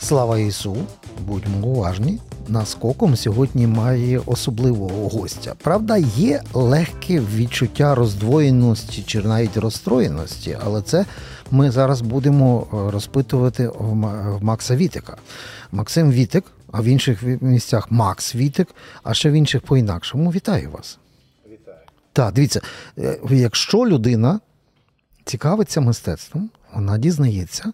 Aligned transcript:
Слава 0.00 0.38
Ісу! 0.38 0.76
Будьмо 1.26 1.66
уважні. 1.66 2.20
Наскоком 2.48 3.16
сьогодні 3.16 3.66
має 3.66 4.18
особливого 4.18 5.08
гостя. 5.08 5.54
Правда, 5.62 5.96
є 5.96 6.42
легке 6.52 7.20
відчуття 7.20 7.94
роздвоєності 7.94 9.02
чи 9.02 9.22
навіть 9.22 9.56
розстроєності, 9.56 10.58
але 10.64 10.82
це 10.82 11.04
ми 11.50 11.70
зараз 11.70 12.00
будемо 12.00 12.66
е, 12.72 12.90
розпитувати 12.90 13.68
в 13.78 14.44
Макса 14.44 14.76
Вітика. 14.76 15.16
Максим 15.72 16.10
Вітик, 16.10 16.44
а 16.72 16.80
в 16.80 16.84
інших 16.84 17.22
місцях 17.40 17.90
Макс 17.90 18.34
Вітик, 18.34 18.74
а 19.02 19.14
ще 19.14 19.30
в 19.30 19.32
інших 19.32 19.62
по-інакшому. 19.62 20.30
Вітаю 20.30 20.70
вас. 20.70 20.98
Вітаю. 21.46 21.78
Так, 22.12 22.34
дивіться, 22.34 22.60
е, 22.98 23.18
якщо 23.30 23.78
людина 23.78 24.40
цікавиться 25.24 25.80
мистецтвом, 25.80 26.50
вона 26.74 26.98
дізнається, 26.98 27.72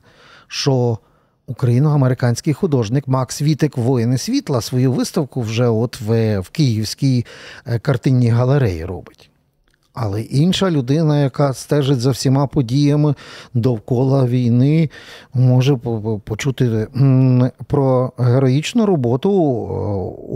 що 0.49 0.99
україно-американський 1.47 2.53
художник 2.53 3.09
Макс 3.09 3.43
Вітик 3.43 3.77
Воїни 3.77 4.19
світла 4.19 4.61
свою 4.61 4.93
виставку 4.93 5.43
вже 5.43 5.69
от 5.69 6.01
в, 6.01 6.39
в 6.39 6.49
Київській 6.49 7.27
е, 7.67 7.79
картинній 7.79 8.29
галереї 8.29 8.85
робить. 8.85 9.31
Але 9.99 10.23
інша 10.23 10.71
людина, 10.71 11.23
яка 11.23 11.55
стежить 11.55 12.01
за 12.01 12.11
всіма 12.11 12.47
подіями 12.47 13.15
довкола 13.55 14.27
війни, 14.27 14.91
може 15.35 15.77
почути 16.25 16.89
про 17.67 18.13
героїчну 18.19 18.87
роботу 18.87 19.31
е, 19.31 19.35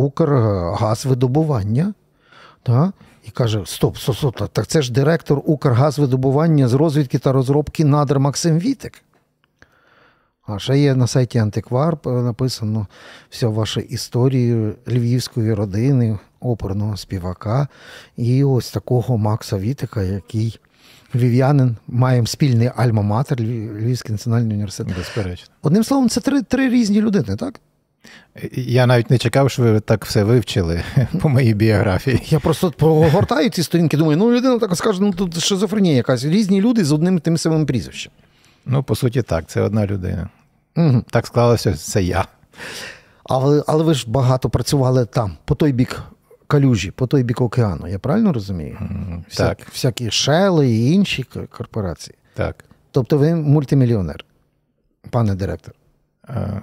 Укргазвидобування. 0.02 1.95
Так? 2.62 2.91
І 3.24 3.30
каже: 3.30 3.62
Стоп, 3.66 3.96
стоп, 3.96 4.16
стоп, 4.16 4.48
так 4.52 4.66
це 4.66 4.82
ж 4.82 4.92
директор 4.92 5.42
Укргазвидобування 5.45 6.68
з 6.68 6.74
розвідки 6.74 7.18
та 7.18 7.32
розробки 7.32 7.84
надр 7.84 8.18
Максим 8.18 8.59
Вітик. 8.59 9.02
А 10.46 10.59
ще 10.59 10.78
є 10.78 10.95
на 10.95 11.06
сайті 11.06 11.38
Антиквар 11.38 11.98
написано 12.04 12.87
всю 13.30 13.52
вашу 13.52 13.80
історію 13.80 14.74
львівської 14.88 15.54
родини, 15.54 16.18
оперного 16.40 16.96
співака. 16.96 17.68
І 18.16 18.45
ось 18.45 18.70
такого 18.70 19.18
Макса 19.18 19.59
Вітика, 19.59 20.02
який 20.02 20.60
львів'янин, 21.15 21.76
маємо 21.88 22.26
спільний 22.26 22.68
альма-матер, 22.68 23.40
Львівський 23.76 24.13
національний 24.13 24.52
університет. 24.52 24.96
Безперечно. 24.96 25.54
Одним 25.63 25.85
словом, 25.85 26.09
це 26.09 26.20
три, 26.20 26.42
три 26.42 26.68
різні 26.68 27.01
людини, 27.01 27.37
так? 27.37 27.60
Я 28.52 28.87
навіть 28.87 29.10
не 29.10 29.18
чекав, 29.18 29.51
що 29.51 29.62
ви 29.62 29.80
так 29.80 30.04
все 30.04 30.24
вивчили 30.24 30.82
по 31.20 31.29
моїй 31.29 31.54
біографії. 31.54 32.23
Я 32.24 32.40
просто 32.40 32.70
прогортаю 32.70 33.51
ці 33.51 33.62
сторінки, 33.62 33.96
думаю, 33.96 34.16
ну 34.18 34.32
людина 34.32 34.59
так 34.59 34.76
скаже, 34.76 35.02
ну 35.02 35.12
тут 35.12 35.38
шизофренія 35.38 35.95
якась. 35.95 36.24
Різні 36.24 36.60
люди 36.60 36.84
з 36.84 36.92
одним 36.92 37.18
тим 37.18 37.37
самим 37.37 37.66
прізвищем. 37.66 38.12
Ну, 38.66 38.82
по 38.82 38.95
суті, 38.95 39.23
так, 39.23 39.46
це 39.46 39.60
одна 39.60 39.87
людина. 39.87 40.29
Угу. 40.76 41.04
Так 41.10 41.26
склалося, 41.26 41.74
це 41.74 42.02
я. 42.02 42.24
Але 43.24 43.65
але 43.66 43.84
ви 43.84 43.95
ж 43.95 44.10
багато 44.10 44.51
працювали 44.51 45.07
там, 45.07 45.37
по 45.45 45.54
той 45.54 45.73
бік 45.73 46.02
калюжі, 46.46 46.90
по 46.90 47.07
той 47.07 47.23
бік 47.23 47.40
океану. 47.40 47.88
Я 47.88 47.98
правильно 47.98 48.32
розумію? 48.32 48.79
Mm, 48.80 49.23
Всяк, 49.29 49.59
так. 49.59 49.68
Всякі 49.68 50.10
шели 50.10 50.70
і 50.70 50.92
інші 50.92 51.23
корпорації. 51.51 52.16
Так. 52.35 52.64
Тобто 52.90 53.18
ви 53.18 53.35
мультимільйонер, 53.35 54.24
пане 55.10 55.35
директор? 55.35 55.74
А, 56.23 56.60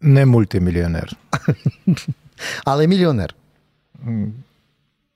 не 0.00 0.26
мультимільйонер. 0.26 1.12
Але 2.64 2.86
мільйонер. 2.86 3.34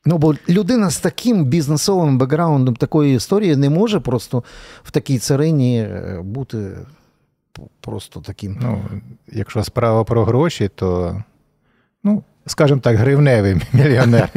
Ну, 0.05 0.19
бо 0.19 0.35
людина 0.49 0.91
з 0.91 1.01
таким 1.01 1.45
бізнесовим 1.45 2.19
бекграундом 2.19 2.77
такої 2.77 3.17
історії 3.17 3.57
не 3.57 3.71
може 3.71 4.01
просто 4.01 4.45
в 4.83 4.91
такій 4.91 5.19
царині 5.19 5.81
е, 5.81 6.21
бути 6.25 6.71
просто 7.81 8.21
таким. 8.21 8.59
Ну, 8.63 8.85
Якщо 9.33 9.65
справа 9.65 10.05
про 10.05 10.25
гроші, 10.25 10.71
то, 10.75 11.23
ну, 12.05 12.23
скажімо 12.47 12.81
так, 12.81 12.97
гривневий 12.97 13.57
мільйонер. 13.73 14.29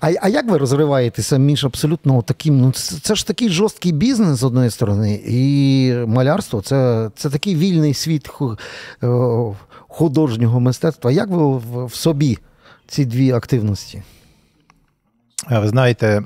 А 0.00 0.10
а 0.22 0.28
як 0.28 0.50
ви 0.50 0.58
розриваєтеся 0.58 1.38
між 1.38 1.64
абсолютно 1.64 2.22
таким? 2.22 2.60
Ну, 2.60 2.72
це, 2.72 2.96
це 3.02 3.14
ж 3.14 3.26
такий 3.26 3.48
жорсткий 3.48 3.92
бізнес 3.92 4.38
з 4.38 4.44
одної 4.44 4.70
сторони, 4.70 5.22
і 5.26 5.92
малярство 6.06 6.60
це 6.60 7.10
це 7.16 7.30
такий 7.30 7.56
вільний 7.56 7.94
світ 7.94 8.30
е, 9.02 9.06
художнього 9.88 10.60
мистецтва. 10.60 11.10
Як 11.10 11.28
ви 11.28 11.46
в, 11.46 11.84
в 11.84 11.94
собі? 11.94 12.38
ці 12.86 13.04
дві 13.04 13.32
активності? 13.32 14.02
Ви 15.50 15.68
знаєте, 15.68 16.22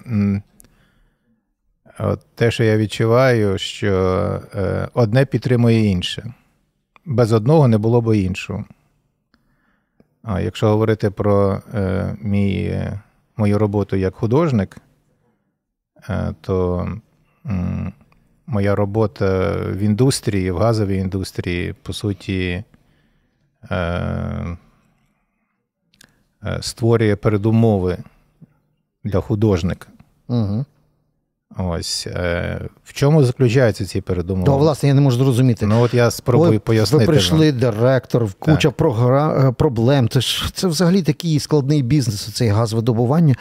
от 1.99 2.21
те, 2.34 2.50
що 2.50 2.65
я 2.65 2.77
відчуваю, 2.77 3.59
що 3.59 3.93
е, 4.55 4.89
одне 4.94 5.27
підтримує 5.27 5.84
інше. 5.84 6.34
Без 7.05 7.33
одного 7.33 7.69
не 7.69 7.78
було 7.78 8.00
б 8.00 8.17
іншого. 8.17 8.65
А 10.23 10.41
якщо 10.41 10.69
говорити 10.69 11.11
про 11.11 11.62
е, 11.75 12.17
мій, 12.21 12.81
мою 13.37 13.59
роботу 13.59 13.97
як 13.97 14.15
художник, 14.15 14.77
е, 16.09 16.34
то 16.41 16.89
моя 18.47 18.75
робота 18.75 19.56
в 19.56 19.79
індустрії, 19.79 20.51
в 20.51 20.59
газовій 20.59 20.97
індустрії, 20.97 21.73
по 21.73 21.93
суті, 21.93 22.65
Е, 26.45 26.62
створює 26.62 27.17
передумови 27.17 27.99
для 29.05 29.21
художника. 29.21 29.89
Угу. 30.29 30.65
Ось 31.57 32.07
е, 32.07 32.61
в 32.85 32.93
чому 32.93 33.25
заключаються 33.25 33.85
ці 33.85 34.01
передумови? 34.01 34.47
То, 34.47 34.59
власне, 34.59 34.89
я 34.89 34.95
не 34.95 35.01
можу 35.01 35.17
зрозуміти. 35.17 35.67
Ну, 35.67 35.83
от 35.83 35.95
я 35.95 36.11
спробую 36.11 36.51
ви, 36.51 36.59
пояснити. 36.59 37.05
Ви 37.05 37.13
прийшли 37.13 37.51
вам. 37.51 37.61
директор, 37.61 38.33
куча 38.39 38.71
програ... 38.71 39.49
Е, 39.49 39.53
проблем. 39.53 40.09
Це 40.09 40.21
ж 40.21 40.51
це 40.55 40.67
взагалі 40.67 41.03
такий 41.03 41.41
складний 41.41 41.83
бізнес, 41.83 42.35
цей 42.35 42.49
газвидобування. 42.49 43.35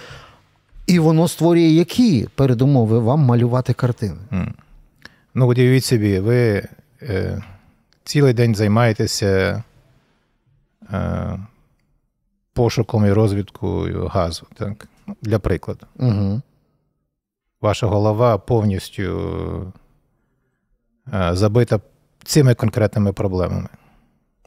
І 0.88 1.00
воно 1.00 1.28
створює 1.28 1.62
які 1.62 2.28
передумови 2.35 3.00
вам 3.00 3.19
малювати 3.19 3.73
картини? 3.73 4.18
Mm. 4.31 4.51
Ну, 5.34 5.47
уявіть 5.47 5.85
собі, 5.85 6.19
ви 6.19 6.68
е, 7.01 7.44
цілий 8.03 8.34
день 8.34 8.56
займаєтеся 8.56 9.63
е, 10.94 11.39
пошуком 12.53 13.06
і 13.06 13.12
розвідкою 13.12 14.07
газу, 14.07 14.45
так? 14.56 14.88
для 15.22 15.39
прикладу. 15.39 15.85
Угу. 15.95 16.41
Ваша 17.62 17.88
голова 17.88 18.38
повністю 18.38 19.73
е, 21.13 21.35
забита 21.35 21.79
цими 22.23 22.56
конкретними 22.56 23.13
проблемами. 23.13 23.69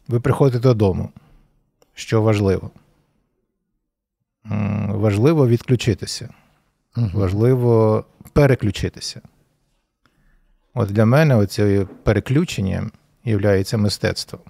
Ви 0.09 0.21
приходите 0.21 0.59
додому. 0.59 1.11
Що 1.95 2.23
важливо? 2.23 2.71
Важливо 4.89 5.49
відключитися. 5.49 6.29
Угу. 6.97 7.11
Важливо 7.15 8.05
переключитися. 8.33 9.21
От 10.75 10.91
для 10.91 11.05
мене 11.05 11.37
оце 11.37 11.87
переключення 12.03 12.91
є 13.25 13.65
мистецтвом. 13.77 14.43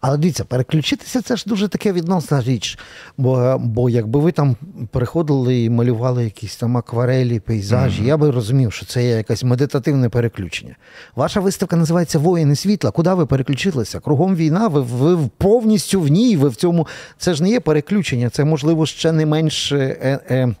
Але 0.00 0.16
дивіться, 0.16 0.44
переключитися 0.44 1.22
це 1.22 1.36
ж 1.36 1.44
дуже 1.46 1.68
таке 1.68 1.92
відносна 1.92 2.42
річ. 2.42 2.78
Бо 3.16 3.58
бо 3.58 3.90
якби 3.90 4.20
ви 4.20 4.32
там 4.32 4.56
приходили 4.90 5.62
і 5.62 5.70
малювали 5.70 6.24
якісь 6.24 6.56
там 6.56 6.76
акварелі, 6.76 7.40
пейзажі, 7.40 8.02
mm-hmm. 8.02 8.06
я 8.06 8.16
би 8.16 8.30
розумів, 8.30 8.72
що 8.72 8.86
це 8.86 9.04
є 9.04 9.10
якесь 9.10 9.44
медитативне 9.44 10.08
переключення. 10.08 10.76
Ваша 11.16 11.40
виставка 11.40 11.76
називається 11.76 12.18
Воїни 12.18 12.56
світла. 12.56 12.90
Куди 12.90 13.14
ви 13.14 13.26
переключилися? 13.26 14.00
Кругом 14.00 14.36
війна, 14.36 14.68
ви 14.68 14.80
ви 14.80 15.28
повністю 15.36 16.00
в 16.00 16.08
ній. 16.08 16.36
Ви 16.36 16.48
в 16.48 16.56
цьому 16.56 16.86
це 17.18 17.34
ж 17.34 17.42
не 17.42 17.50
є 17.50 17.60
переключення, 17.60 18.30
це 18.30 18.44
можливо 18.44 18.86
ще 18.86 19.12
не 19.12 19.26
менш 19.26 19.72
е, 19.72 20.20
е, 20.30 20.54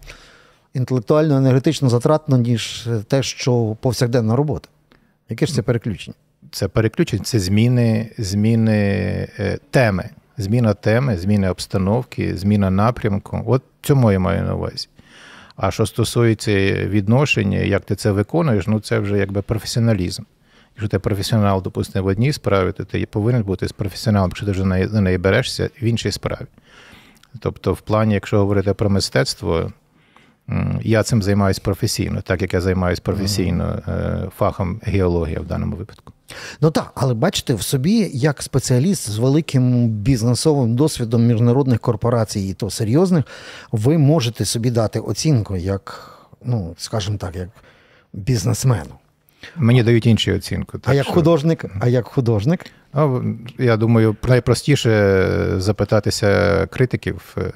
інтелектуально, 0.74 1.36
енергетично 1.36 1.88
затратно, 1.88 2.38
ніж 2.38 2.88
те, 3.08 3.22
що 3.22 3.76
повсякденна 3.80 4.36
робота. 4.36 4.68
Яке 5.28 5.46
ж 5.46 5.54
це 5.54 5.62
переключення? 5.62 6.14
Це 6.50 6.68
переключення, 6.68 7.24
це 7.24 7.38
зміни, 7.38 8.10
зміни 8.18 8.78
е, 9.38 9.58
теми. 9.70 10.10
Зміна 10.38 10.74
теми, 10.74 11.16
зміна 11.16 11.50
обстановки, 11.50 12.36
зміна 12.36 12.70
напрямку. 12.70 13.42
От 13.46 13.62
цьому 13.82 14.12
я 14.12 14.18
маю 14.18 14.42
на 14.42 14.54
увазі. 14.54 14.88
А 15.56 15.70
що 15.70 15.86
стосується 15.86 16.50
відношення, 16.86 17.58
як 17.58 17.84
ти 17.84 17.94
це 17.94 18.10
виконуєш, 18.12 18.66
ну 18.66 18.80
це 18.80 18.98
вже 18.98 19.18
якби 19.18 19.42
професіоналізм. 19.42 20.22
Якщо 20.76 20.88
ти 20.88 20.98
професіонал, 20.98 21.62
допустимо, 21.62 22.04
в 22.04 22.08
одній 22.08 22.32
справі, 22.32 22.72
то 22.72 22.84
ти 22.84 23.06
повинен 23.06 23.42
бути 23.42 23.68
з 23.68 23.72
професіоналом, 23.72 24.30
якщо 24.30 24.46
ти 24.46 24.52
вже 24.52 24.64
на 24.64 25.00
неї 25.00 25.18
берешся 25.18 25.70
в 25.82 25.84
іншій 25.84 26.12
справі. 26.12 26.46
Тобто, 27.40 27.72
в 27.72 27.80
плані, 27.80 28.14
якщо 28.14 28.38
говорити 28.38 28.74
про 28.74 28.90
мистецтво, 28.90 29.72
я 30.82 31.02
цим 31.02 31.22
займаюся 31.22 31.60
професійно, 31.64 32.20
так 32.20 32.42
як 32.42 32.54
я 32.54 32.60
займаюся 32.60 33.02
професійно 33.04 33.82
е, 33.88 34.28
фахом 34.38 34.80
геологія 34.82 35.40
в 35.40 35.46
даному 35.46 35.76
випадку. 35.76 36.12
Ну 36.60 36.70
так, 36.70 36.92
але 36.94 37.14
бачите, 37.14 37.54
в 37.54 37.62
собі 37.62 38.10
як 38.12 38.42
спеціаліст 38.42 39.10
з 39.10 39.18
великим 39.18 39.88
бізнесовим 39.88 40.76
досвідом 40.76 41.26
міжнародних 41.26 41.80
корпорацій, 41.80 42.40
і 42.40 42.54
то 42.54 42.70
серйозних, 42.70 43.24
ви 43.72 43.98
можете 43.98 44.44
собі 44.44 44.70
дати 44.70 45.00
оцінку, 45.00 45.56
як, 45.56 46.10
ну, 46.44 46.74
скажімо 46.78 47.16
так, 47.16 47.36
як 47.36 47.48
бізнесмену. 48.12 48.94
Мені 49.56 49.82
дають 49.82 50.06
іншу 50.06 50.34
оцінку. 50.34 50.78
А 50.84 50.94
як 50.94 51.04
що... 51.04 51.14
художник? 51.14 51.64
А 51.80 51.88
як 51.88 52.06
художник? 52.06 52.66
А, 52.92 53.20
я 53.58 53.76
думаю, 53.76 54.16
найпростіше 54.28 55.24
запитатися 55.56 56.66
критиків 56.66 57.36
е, 57.38 57.52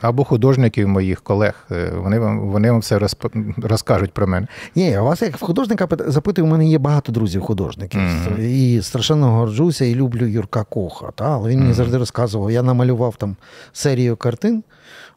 або 0.00 0.24
художників 0.24 0.88
моїх 0.88 1.20
колег. 1.20 1.66
Е, 1.70 1.90
вони 1.96 2.18
вам 2.18 2.40
вони 2.40 2.70
вам 2.70 2.80
все 2.80 2.98
розп... 2.98 3.26
розкажуть 3.56 4.12
про 4.12 4.26
мене. 4.26 4.46
Ні, 4.74 4.98
у 4.98 5.04
вас 5.04 5.22
як 5.22 5.40
художника 5.40 5.88
запитую, 6.06 6.46
у 6.46 6.50
мене 6.50 6.68
є 6.68 6.78
багато 6.78 7.12
друзів 7.12 7.42
художників. 7.42 8.00
Mm-hmm. 8.00 8.40
І 8.40 8.82
страшенно 8.82 9.30
горджуся 9.30 9.84
і 9.84 9.94
люблю 9.94 10.26
Юрка 10.26 10.64
Коха. 10.64 11.10
Та? 11.14 11.24
Але 11.24 11.50
він 11.50 11.58
mm-hmm. 11.58 11.62
мені 11.62 11.74
завжди 11.74 11.98
розказував, 11.98 12.50
я 12.50 12.62
намалював 12.62 13.16
там 13.16 13.36
серію 13.72 14.16
картин 14.16 14.62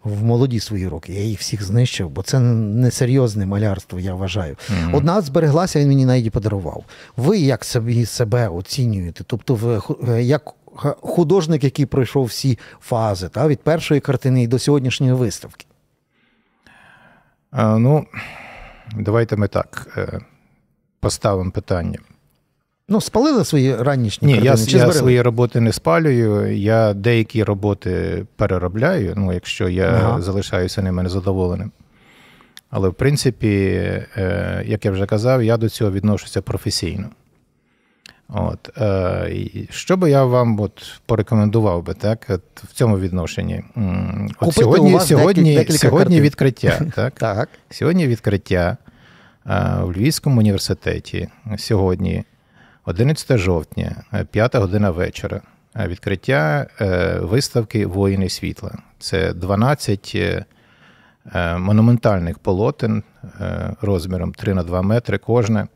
в 0.04 0.24
молоді 0.24 0.60
свої 0.60 0.88
роки. 0.88 1.14
Я 1.14 1.22
їх 1.22 1.40
всіх 1.40 1.64
знищив, 1.64 2.10
бо 2.10 2.22
це 2.22 2.40
несерйозне 2.40 3.46
малярство, 3.46 4.00
я 4.00 4.14
вважаю. 4.14 4.54
Mm-hmm. 4.54 4.96
Одна 4.96 5.22
збереглася, 5.22 5.80
він 5.80 5.88
мені 5.88 6.06
навіть 6.06 6.32
подарував. 6.32 6.84
Ви 7.18 7.38
як 7.38 7.66
собі 7.66 8.06
себе 8.06 8.48
оцінюєте? 8.48 9.24
Тобто, 9.28 9.56
ви 9.56 9.82
е, 10.10 10.24
як 10.24 10.54
художник, 11.02 11.64
який 11.64 11.86
пройшов 11.86 12.26
всі 12.26 12.60
фази, 12.82 13.30
та, 13.30 13.48
від 13.48 13.60
першої 13.60 14.00
картини 14.00 14.44
і 14.44 14.48
до 14.48 14.60
сьогоднішньої 14.60 15.14
виставки? 15.14 15.66
А, 17.52 17.78
Ну, 17.78 18.06
давайте 18.96 19.36
ми 19.36 19.48
так 19.48 19.88
е, 19.98 20.20
поставимо 21.00 21.52
питання. 21.52 22.00
Ну, 22.90 23.02
спалили 23.02 23.46
свої 23.46 23.76
ранішні 23.76 24.28
Ні, 24.28 24.34
картини? 24.34 24.80
я, 24.80 24.86
я 24.86 24.94
свої 24.94 25.22
роботи 25.22 25.60
не 25.60 25.72
спалюю. 25.72 26.58
Я 26.58 26.94
деякі 26.94 27.44
роботи 27.44 28.26
переробляю, 28.36 29.14
ну, 29.18 29.34
якщо 29.34 29.70
я 29.70 29.88
ага. 29.88 30.22
залишаюся 30.22 30.82
ними 30.82 31.04
незадоволеним. 31.04 31.72
Але 32.70 32.90
в 32.90 32.94
принципі, 32.94 33.48
е, 34.18 34.64
як 34.66 34.86
я 34.86 34.92
вже 34.92 35.06
казав, 35.06 35.44
я 35.44 35.58
до 35.58 35.70
цього 35.70 35.92
відношуся 35.92 36.42
професійно. 36.42 37.10
От, 38.30 38.78
е, 38.78 39.32
Що 39.70 39.98
би 39.98 40.10
я 40.10 40.24
вам 40.24 40.60
от 40.60 41.00
порекомендував 41.06 41.84
би 41.84 41.94
так, 41.94 42.26
от 42.30 42.42
в 42.64 42.74
цьому 42.74 43.00
відношенні? 43.00 43.64
От 44.40 44.54
Сьогодні 44.54 44.90
у 44.90 44.94
вас 44.94 45.08
сьогодні, 45.08 45.56
декілька 45.56 45.78
сьогодні 45.78 46.22
відкриття. 46.22 46.82
Так? 46.96 47.14
так. 47.14 47.50
Сьогодні 47.70 48.08
відкриття 48.08 48.78
е, 49.46 49.78
в 49.82 49.92
Львівському 49.92 50.40
університеті. 50.40 51.28
Сьогодні 51.58 52.24
11 52.88 53.38
жовтня, 53.38 54.04
5 54.32 54.56
година 54.56 54.92
вечора. 54.92 55.42
Відкриття 55.88 56.68
е, 56.82 57.20
виставки 57.20 57.86
Воїни 57.86 58.30
світла. 58.30 58.72
Це 59.00 59.34
12 59.34 60.12
е, 60.16 60.46
монументальних 61.58 62.40
полотен 62.40 63.04
розміром 63.82 64.34
3 64.34 64.54
на 64.54 64.64
2 64.64 64.82
метри 64.82 65.18
кожне. 65.18 65.68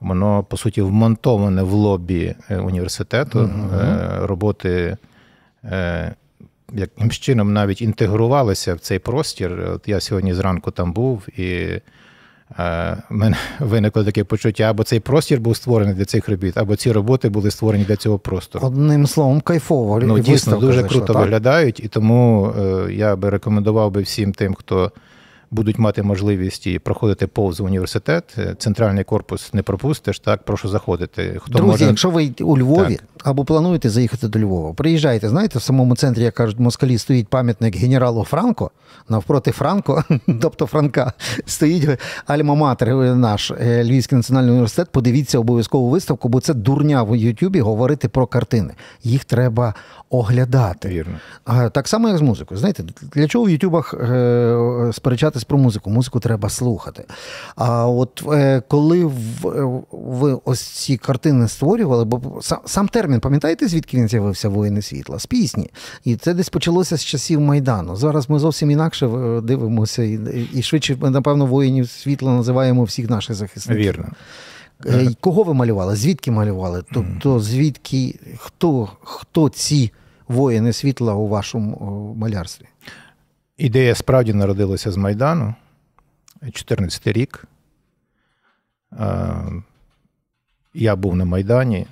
Воно, 0.00 0.44
по 0.44 0.56
суті, 0.56 0.82
вмонтоване 0.82 1.62
в 1.62 1.72
лобі 1.72 2.34
е, 2.50 2.56
університету. 2.58 3.38
Uh-huh. 3.38 4.26
Роботи 4.26 4.96
якимсь 6.72 7.18
чином 7.18 7.52
навіть 7.52 7.82
інтегрувалися 7.82 8.74
в 8.74 8.80
цей 8.80 8.98
простір. 8.98 9.70
От 9.74 9.88
Я 9.88 10.00
сьогодні 10.00 10.34
зранку 10.34 10.70
там 10.70 10.92
був, 10.92 11.38
і 11.38 11.80
в 12.58 12.96
мене 13.10 13.36
виникло 13.60 14.04
таке 14.04 14.24
почуття, 14.24 14.64
або 14.64 14.84
цей 14.84 15.00
простір 15.00 15.40
був 15.40 15.56
створений 15.56 15.94
для 15.94 16.04
цих 16.04 16.28
робіт, 16.28 16.56
або 16.56 16.76
ці 16.76 16.92
роботи 16.92 17.28
були 17.28 17.50
створені 17.50 17.84
для 17.84 17.96
цього 17.96 18.18
простору. 18.18 18.66
Одним 18.66 19.06
словом, 19.06 19.40
кайфово. 19.40 20.00
Ну, 20.00 20.18
Дійсно, 20.18 20.56
дуже 20.56 20.80
зайшла, 20.80 20.88
круто 20.88 21.12
так? 21.12 21.22
виглядають, 21.22 21.80
і 21.80 21.88
тому 21.88 22.52
е, 22.58 22.92
я 22.92 23.16
би 23.16 23.30
рекомендував 23.30 23.90
би 23.90 24.02
всім 24.02 24.32
тим, 24.32 24.54
хто 24.54 24.92
будуть 25.50 25.78
мати 25.78 26.02
можливість 26.02 26.66
і 26.66 26.78
проходити 26.78 27.26
повз 27.26 27.60
університет. 27.60 28.24
Е, 28.38 28.54
центральний 28.58 29.04
корпус 29.04 29.54
не 29.54 29.62
пропустиш. 29.62 30.18
Так, 30.18 30.42
прошу 30.42 30.68
заходити. 30.68 31.40
Хто 31.42 31.52
Друзі, 31.52 31.70
може... 31.70 31.84
якщо 31.84 32.10
ви 32.10 32.32
у 32.40 32.58
Львові 32.58 32.94
так. 32.94 33.15
Або 33.24 33.44
плануєте 33.44 33.90
заїхати 33.90 34.28
до 34.28 34.38
Львова, 34.38 34.72
приїжджайте. 34.72 35.28
Знаєте, 35.28 35.58
в 35.58 35.62
самому 35.62 35.96
центрі, 35.96 36.22
як 36.22 36.34
кажуть, 36.34 36.58
москалі 36.58 36.98
стоїть 36.98 37.28
пам'ятник 37.28 37.76
генералу 37.76 38.24
Франко. 38.24 38.70
Навпроти 39.08 39.50
Франко, 39.50 40.04
тобто 40.40 40.66
Франка, 40.66 41.12
стоїть 41.46 41.88
Альма-Матер, 42.26 43.14
наш 43.14 43.50
е, 43.50 43.84
Львівський 43.84 44.16
національний 44.16 44.50
університет. 44.50 44.88
Подивіться 44.90 45.38
обов'язкову 45.38 45.90
виставку, 45.90 46.28
бо 46.28 46.40
це 46.40 46.54
дурня 46.54 47.02
в 47.02 47.16
Ютубі 47.16 47.60
говорити 47.60 48.08
про 48.08 48.26
картини. 48.26 48.74
Їх 49.02 49.24
треба 49.24 49.74
оглядати. 50.10 50.88
Вірно. 50.88 51.14
Так 51.70 51.88
само, 51.88 52.08
як 52.08 52.18
з 52.18 52.20
музикою. 52.20 52.60
Знаєте, 52.60 52.84
для 53.02 53.28
чого 53.28 53.44
в 53.44 53.50
Ютубах 53.50 53.94
е, 53.94 54.90
сперечатись 54.92 55.44
про 55.44 55.58
музику? 55.58 55.90
Музику 55.90 56.20
треба 56.20 56.48
слухати. 56.48 57.04
А 57.56 57.88
от 57.88 58.22
е, 58.32 58.62
коли 58.68 59.10
ви 59.92 60.38
ось 60.44 60.60
ці 60.60 60.96
картини 60.96 61.48
створювали, 61.48 62.04
бо 62.04 62.40
сам 62.64 62.88
термін, 62.88 63.05
пам'ятаєте, 63.20 63.68
звідки 63.68 63.96
він 63.96 64.08
з'явився 64.08 64.48
воїни 64.48 64.82
світла? 64.82 65.18
З 65.18 65.26
пісні. 65.26 65.70
І 66.04 66.16
це 66.16 66.34
десь 66.34 66.48
почалося 66.48 66.96
з 66.96 67.04
часів 67.04 67.40
Майдану. 67.40 67.96
Зараз 67.96 68.30
ми 68.30 68.38
зовсім 68.38 68.70
інакше 68.70 69.06
е, 69.06 69.40
дивимося, 69.40 70.02
і 70.54 70.62
швидше, 70.62 70.96
напевно, 71.00 71.46
воїнів 71.46 71.88
світла 71.88 72.32
називаємо 72.32 72.84
всіх 72.84 73.10
наших 73.10 73.36
захисників. 73.36 73.84
Вірно. 73.84 74.08
Кого 75.20 75.42
ви 75.42 75.54
малювали? 75.54 75.96
Звідки 75.96 76.30
малювали? 76.30 76.84
Тобто, 76.92 77.40
звідки 77.40 78.18
хто 78.38 78.88
хто 79.02 79.48
ці 79.48 79.92
воїни 80.28 80.72
світла 80.72 81.14
у 81.14 81.28
вашому 81.28 82.14
малярстві? 82.18 82.66
Ідея 83.56 83.94
справді 83.94 84.32
народилася 84.32 84.92
з 84.92 84.96
Майдану, 84.96 85.54
14 86.52 87.06
рік. 87.06 87.44
Я 90.74 90.96
був 90.96 91.16
на 91.16 91.24
Майдані, 91.24 91.86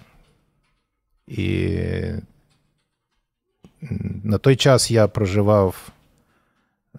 і 1.26 1.79
на 4.25 4.38
той 4.38 4.56
час 4.56 4.91
я 4.91 5.09
проживав 5.09 5.91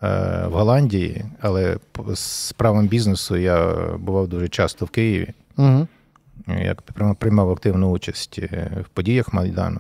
в 0.02 0.50
Голландії, 0.52 1.26
але 1.42 1.78
з 2.14 2.52
правом 2.52 2.88
бізнесу 2.88 3.38
я 3.38 3.74
бував 4.00 4.28
дуже 4.28 4.48
часто 4.48 4.86
в 4.86 4.90
Києві. 4.90 5.28
Угу. 5.58 5.88
Я 6.48 6.76
приймав 7.20 7.52
активну 7.52 7.92
участь 7.92 8.40
в 8.84 8.88
подіях 8.94 9.34
Майдану. 9.34 9.80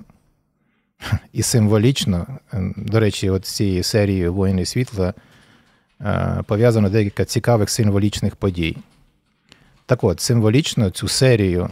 І 1.33 1.43
символічно, 1.43 2.27
е, 2.53 2.73
до 2.77 2.99
речі, 2.99 3.29
от 3.29 3.45
з 3.45 3.55
цією 3.55 3.83
серією 3.83 4.33
Воїни 4.33 4.65
світла 4.65 5.13
е, 6.01 6.43
пов'язано 6.47 6.89
декілька 6.89 7.25
цікавих 7.25 7.69
символічних 7.69 8.35
подій. 8.35 8.77
Так 9.85 10.03
от, 10.03 10.21
символічно 10.21 10.89
цю 10.89 11.07
серію 11.07 11.63
е, 11.63 11.69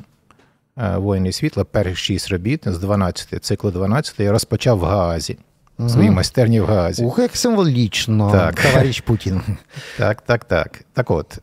Воїни 0.75 1.31
світла, 1.31 1.63
перших 1.63 1.97
шість 1.97 2.29
робіт 2.29 2.61
з 2.65 2.79
12, 2.79 3.43
циклу 3.45 3.71
12 3.71 4.19
я 4.19 4.31
розпочав 4.31 4.77
в 4.77 4.83
Гаазі. 4.83 5.37
Угу. 5.79 5.89
Свої 5.89 6.11
майстерні 6.11 6.61
в 6.61 6.65
Гаазі. 6.65 7.03
Ух, 7.03 7.19
як 7.19 7.35
символічно, 7.35 8.31
так. 8.31 8.61
товариш 8.61 9.01
Путін. 9.01 9.41
Так, 9.97 10.21
так, 10.21 10.45
так. 10.45 10.81
Так 10.93 11.11
от, 11.11 11.39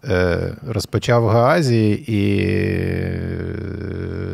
розпочав 0.67 1.23
в 1.23 1.29
Гаазі 1.29 2.05
і 2.07 2.21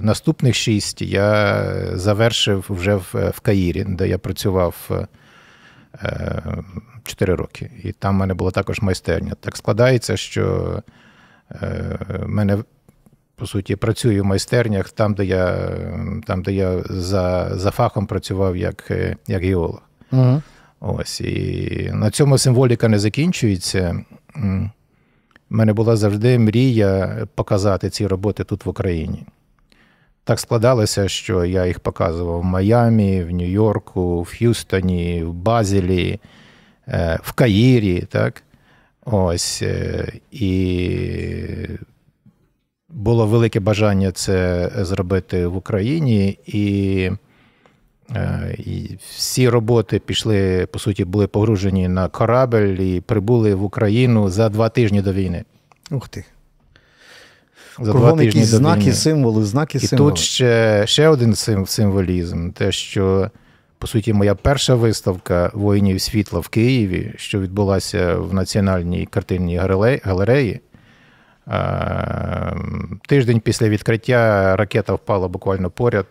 наступних 0.03 0.55
шість 0.55 1.03
я 1.03 1.65
завершив 1.95 2.67
вже 2.69 2.95
в, 2.95 3.33
в 3.35 3.41
Каїрі, 3.41 3.85
де 3.88 4.09
я 4.09 4.19
працював 4.19 4.91
е, 6.03 6.43
чотири 7.05 7.35
роки. 7.35 7.71
І 7.83 7.93
там 7.93 8.15
в 8.15 8.19
мене 8.19 8.35
була 8.35 8.50
також 8.50 8.81
майстерня. 8.81 9.33
Так 9.41 9.57
складається, 9.57 10.17
що 10.17 10.83
е, 11.53 11.99
мене. 12.26 12.59
По 13.37 13.47
суті, 13.47 13.76
працюю 13.76 14.23
в 14.23 14.26
майстернях 14.26 14.90
там, 14.90 15.14
де 15.14 15.25
я 15.25 15.71
там, 16.26 16.43
де 16.43 16.52
я 16.52 16.83
за 16.90 17.50
за 17.59 17.71
фахом 17.71 18.07
працював 18.07 18.57
як 18.57 18.90
як 19.26 19.43
геолог. 19.43 19.83
Угу. 20.12 20.43
Ось. 20.81 21.21
І 21.21 21.90
на 21.95 22.11
цьому 22.11 22.38
символіка 22.38 22.88
не 22.88 22.99
закінчується. 22.99 24.05
У 25.50 25.55
мене 25.55 25.73
була 25.73 25.97
завжди 25.97 26.38
мрія 26.38 27.26
показати 27.35 27.90
ці 27.90 28.07
роботи 28.07 28.45
тут 28.45 28.66
в 28.66 28.69
Україні. 28.69 29.26
Так 30.25 30.40
складалося, 30.40 31.09
що 31.09 31.45
я 31.45 31.66
їх 31.66 31.81
показував 31.81 32.40
в 32.40 32.45
Майамі, 32.45 33.25
в 33.25 33.31
Нью-Йорку, 33.31 34.23
в 34.23 34.26
Х'юстоні, 34.26 35.23
в 35.25 35.33
Базілі, 35.33 36.21
е, 36.88 37.19
в 37.23 37.33
Каїрі. 37.33 38.00
так? 38.00 38.43
Ось. 39.05 39.62
Е, 39.62 40.12
і 40.31 40.49
було 43.07 43.27
велике 43.27 43.61
бажання 43.61 44.13
це 44.13 44.71
зробити 44.77 45.47
в 45.47 45.57
Україні. 45.57 46.39
І 46.47 47.11
е, 48.11 48.57
і 48.59 48.99
всі 49.17 49.49
роботи 49.49 49.99
пішли, 49.99 50.67
по 50.67 50.79
суті, 50.79 51.05
були 51.05 51.27
погружені 51.27 51.89
на 51.89 52.09
корабель 52.09 52.75
і 52.75 53.01
прибули 53.01 53.55
в 53.55 53.63
Україну 53.63 54.31
за 54.31 54.49
два 54.49 54.69
тижні 54.69 55.03
до 55.03 55.13
війни. 55.13 55.45
Ух 55.91 56.09
ти 56.09 56.25
за 57.79 57.93
Кругом 57.93 58.09
два 58.09 58.19
тижні 58.19 58.41
якісь 58.41 58.51
до 58.51 58.57
знаки, 58.57 58.81
війни. 58.81 58.93
символи, 58.93 59.45
знаки, 59.45 59.79
І 59.79 59.87
символи. 59.87 60.11
тут 60.11 60.21
ще 60.21 60.83
ще 60.87 61.09
один 61.09 61.35
символізм: 61.67 62.51
те, 62.51 62.73
що, 62.73 63.31
по 63.79 63.87
суті, 63.87 64.13
моя 64.13 64.35
перша 64.35 64.75
виставка 64.75 65.51
воїнів 65.55 66.01
світла 66.01 66.41
в 66.41 66.49
Києві, 66.49 67.13
що 67.17 67.41
відбулася 67.41 68.15
в 68.15 68.35
Національній 68.35 69.07
картинній 69.07 69.57
галереї, 70.05 70.61
тиждень 73.07 73.41
після 73.41 73.69
відкриття 73.69 74.57
ракета 74.57 74.95
впала 74.95 75.29
буквально 75.29 75.71
поряд. 75.71 76.07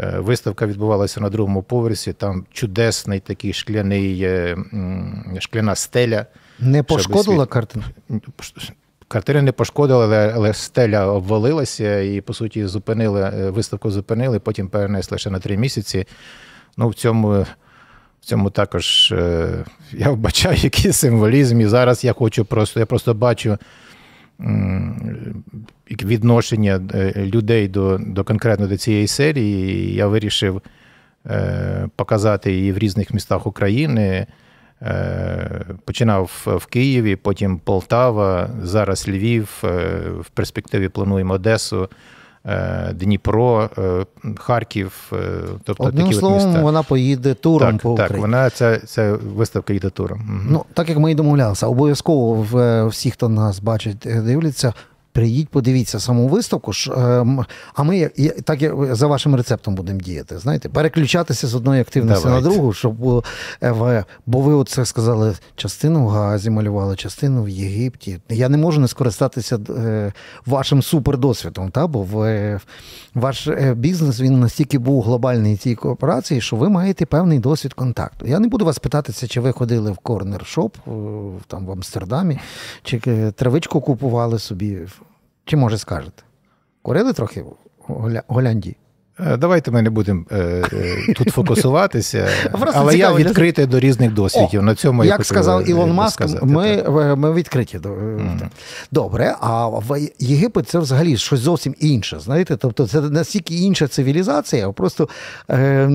Е, 0.00 0.18
виставка 0.18 0.66
відбувалася 0.66 1.20
на 1.20 1.30
другому 1.30 1.62
поверсі. 1.62 2.12
Там 2.12 2.46
чудесний 2.52 3.20
такий 3.20 3.52
шкляний 3.52 4.26
шкляна 5.38 5.74
стеля. 5.74 6.26
Не 6.58 6.82
пошкодила 6.82 7.46
картину? 7.46 7.84
Картини 9.08 9.42
не 9.42 9.52
пошкодили, 9.52 10.04
але, 10.04 10.32
але 10.34 10.54
стеля 10.54 11.06
обвалилася 11.06 12.00
і, 12.00 12.20
по 12.20 12.34
суті, 12.34 12.66
зупинили, 12.66 13.50
виставку 13.50 13.90
зупинили, 13.90 14.38
потім 14.38 14.68
перенесли 14.68 15.18
ще 15.18 15.30
на 15.30 15.38
три 15.38 15.56
місяці. 15.56 16.06
Ну, 16.76 16.88
в 16.88 16.94
цьому 16.94 17.46
в 18.20 18.24
цьому 18.24 18.50
також 18.50 19.14
я 19.92 20.10
вбачаю 20.10 20.56
якийсь 20.56 20.96
символізм. 20.96 21.60
І 21.60 21.66
зараз 21.66 22.04
я 22.04 22.12
хочу 22.12 22.44
просто, 22.44 22.80
я 22.80 22.86
просто 22.86 23.14
бачу 23.14 23.58
відношення 25.90 26.80
е, 26.94 27.12
людей 27.16 27.68
до 27.68 27.98
до 27.98 28.24
конкретно 28.24 28.66
до 28.66 28.76
цієї 28.76 29.06
серії. 29.06 29.94
Я 29.94 30.06
вирішив 30.06 30.62
е, 31.26 31.88
показати 31.96 32.52
її 32.52 32.72
в 32.72 32.78
різних 32.78 33.14
містах 33.14 33.46
України. 33.46 34.26
Е, 34.82 35.64
починав 35.84 36.46
в 36.46 36.66
Києві, 36.66 37.16
потім 37.16 37.58
Полтава, 37.58 38.50
зараз 38.62 39.08
Львів. 39.08 39.58
В 40.20 40.30
перспективі 40.34 40.88
плануємо 40.88 41.34
Одесу. 41.34 41.88
Дніпро, 42.92 43.70
Харків, 44.36 45.12
тобто 45.64 45.84
Одним 45.84 46.06
такі 46.06 46.18
словом, 46.18 46.38
от 46.38 46.44
міста. 46.46 46.62
вона 46.62 46.82
поїде 46.82 47.34
туром 47.34 47.72
так, 47.72 47.82
по 47.82 47.90
Україні. 47.92 48.08
Так, 48.14 48.20
вона 48.20 48.50
ця, 48.50 48.78
ця 48.78 49.12
виставка 49.36 49.72
йде 49.72 49.90
туром. 49.90 50.46
Ну 50.50 50.64
так 50.74 50.88
як 50.88 50.98
ми 50.98 51.10
і 51.12 51.14
домовлялися, 51.14 51.66
обов'язково 51.66 52.46
в 52.50 52.84
всі, 52.86 53.10
хто 53.10 53.28
нас 53.28 53.60
бачить, 53.60 53.98
дивляться, 54.24 54.72
Приїдь, 55.18 55.48
подивіться 55.48 56.00
саму 56.00 56.28
виставку. 56.28 56.72
Ем, 56.96 57.44
а 57.74 57.82
ми 57.82 58.10
так 58.44 58.58
за 58.94 59.06
вашим 59.06 59.34
рецептом 59.34 59.74
будемо 59.74 60.00
діяти. 60.00 60.38
Знаєте, 60.38 60.68
переключатися 60.68 61.46
з 61.46 61.54
одної 61.54 61.80
активності 61.80 62.24
Давайте. 62.24 62.48
на 62.48 62.54
другу, 62.54 62.72
щоб 62.72 63.24
е, 63.62 64.04
бо 64.26 64.40
ви 64.40 64.54
оце 64.54 64.84
сказали, 64.84 65.34
частину 65.56 66.04
в 66.04 66.08
Газі 66.08 66.50
малювали, 66.50 66.96
частину 66.96 67.42
в 67.42 67.48
Єгипті. 67.48 68.20
Я 68.28 68.48
не 68.48 68.58
можу 68.58 68.80
не 68.80 68.88
скористатися 68.88 69.58
е, 69.70 70.12
вашим 70.46 70.82
супердосвідом, 70.82 71.70
та 71.70 71.86
бо 71.86 72.02
в 72.02 72.60
ваш 73.14 73.48
е, 73.48 73.74
бізнес 73.74 74.20
він 74.20 74.40
настільки 74.40 74.78
був 74.78 75.02
глобальний 75.02 75.56
цій 75.56 75.74
кооперації, 75.74 76.40
що 76.40 76.56
ви 76.56 76.68
маєте 76.68 77.06
певний 77.06 77.38
досвід 77.38 77.74
контакту. 77.74 78.26
Я 78.26 78.38
не 78.38 78.48
буду 78.48 78.64
вас 78.64 78.78
питатися, 78.78 79.28
чи 79.28 79.40
ви 79.40 79.52
ходили 79.52 79.90
в 79.90 79.98
корнер-шоп 80.02 80.70
там 81.46 81.66
в 81.66 81.70
Амстердамі, 81.70 82.38
чи 82.82 83.00
травичку 83.36 83.80
купували 83.80 84.38
собі. 84.38 84.78
Чи 85.48 85.56
може 85.56 85.78
скажете? 85.78 86.22
Курили 86.82 87.12
трохи 87.12 87.42
в 87.88 88.22
Голландії? 88.28 88.76
Е, 89.20 89.36
давайте 89.36 89.70
ми 89.70 89.82
не 89.82 89.90
будемо 89.90 90.24
е, 90.30 90.36
е 90.72 91.12
тут 91.14 91.28
фокусуватися, 91.28 92.28
але 92.74 92.96
я 92.96 93.14
відкритий 93.14 93.66
до 93.66 93.80
різних 93.80 94.12
досвідів. 94.12 94.60
О, 94.60 94.62
На 94.62 94.74
цьому 94.74 95.04
Як 95.04 95.18
я 95.18 95.24
сказав 95.24 95.60
е, 95.60 95.64
Ілон 95.64 95.92
Маск, 95.92 96.42
ми 96.42 96.84
ми 97.16 97.32
відкриті. 97.32 97.78
До. 97.82 97.96
Добре, 98.92 99.34
а 99.40 99.66
в 99.68 100.08
Єгипет 100.18 100.68
це 100.68 100.78
взагалі 100.78 101.16
щось 101.16 101.40
зовсім 101.40 101.74
інше. 101.78 102.18
Знаєте, 102.20 102.56
тобто 102.56 102.86
це 102.86 103.00
настільки 103.00 103.54
інша 103.54 103.88
цивілізація, 103.88 104.72
просто. 104.72 105.08
Е, 105.50 105.90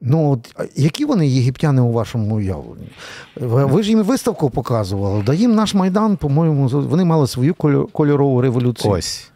Ну, 0.00 0.42
які 0.76 1.04
вони 1.04 1.28
єгиптяни 1.28 1.82
у 1.82 1.92
вашому 1.92 2.36
уявленні? 2.36 2.88
Ви 3.36 3.82
ж 3.82 3.90
їм 3.90 4.02
виставку 4.02 4.50
показували, 4.50 5.22
да 5.22 5.34
їм 5.34 5.54
наш 5.54 5.74
Майдан, 5.74 6.16
по-моєму, 6.16 6.68
вони 6.68 7.04
мали 7.04 7.26
свою 7.26 7.54
кольорову 7.92 8.40
революцію. 8.40 8.92
Ось. 8.92 9.30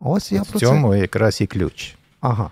Ось 0.00 0.32
я 0.32 0.42
В 0.42 0.46
про 0.46 0.60
цьому 0.60 0.94
якраз 0.94 1.40
і 1.40 1.46
ключ. 1.46 1.94
Ага. 2.20 2.50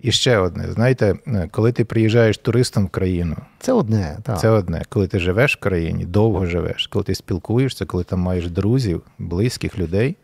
І 0.00 0.12
ще 0.12 0.38
одне: 0.38 0.72
знаєте, 0.72 1.14
коли 1.50 1.72
ти 1.72 1.84
приїжджаєш 1.84 2.38
туристом 2.38 2.86
в 2.86 2.88
країну, 2.88 3.36
це 3.60 3.72
одне. 3.72 4.18
так. 4.22 4.40
Це 4.40 4.48
одне. 4.50 4.82
Коли 4.88 5.06
ти 5.06 5.18
живеш 5.18 5.56
в 5.56 5.60
країні, 5.60 6.04
довго 6.04 6.46
живеш, 6.46 6.86
коли 6.86 7.04
ти 7.04 7.14
спілкуєшся, 7.14 7.86
коли 7.86 8.04
там 8.04 8.20
маєш 8.20 8.50
друзів, 8.50 9.02
близьких 9.18 9.78
людей. 9.78 10.16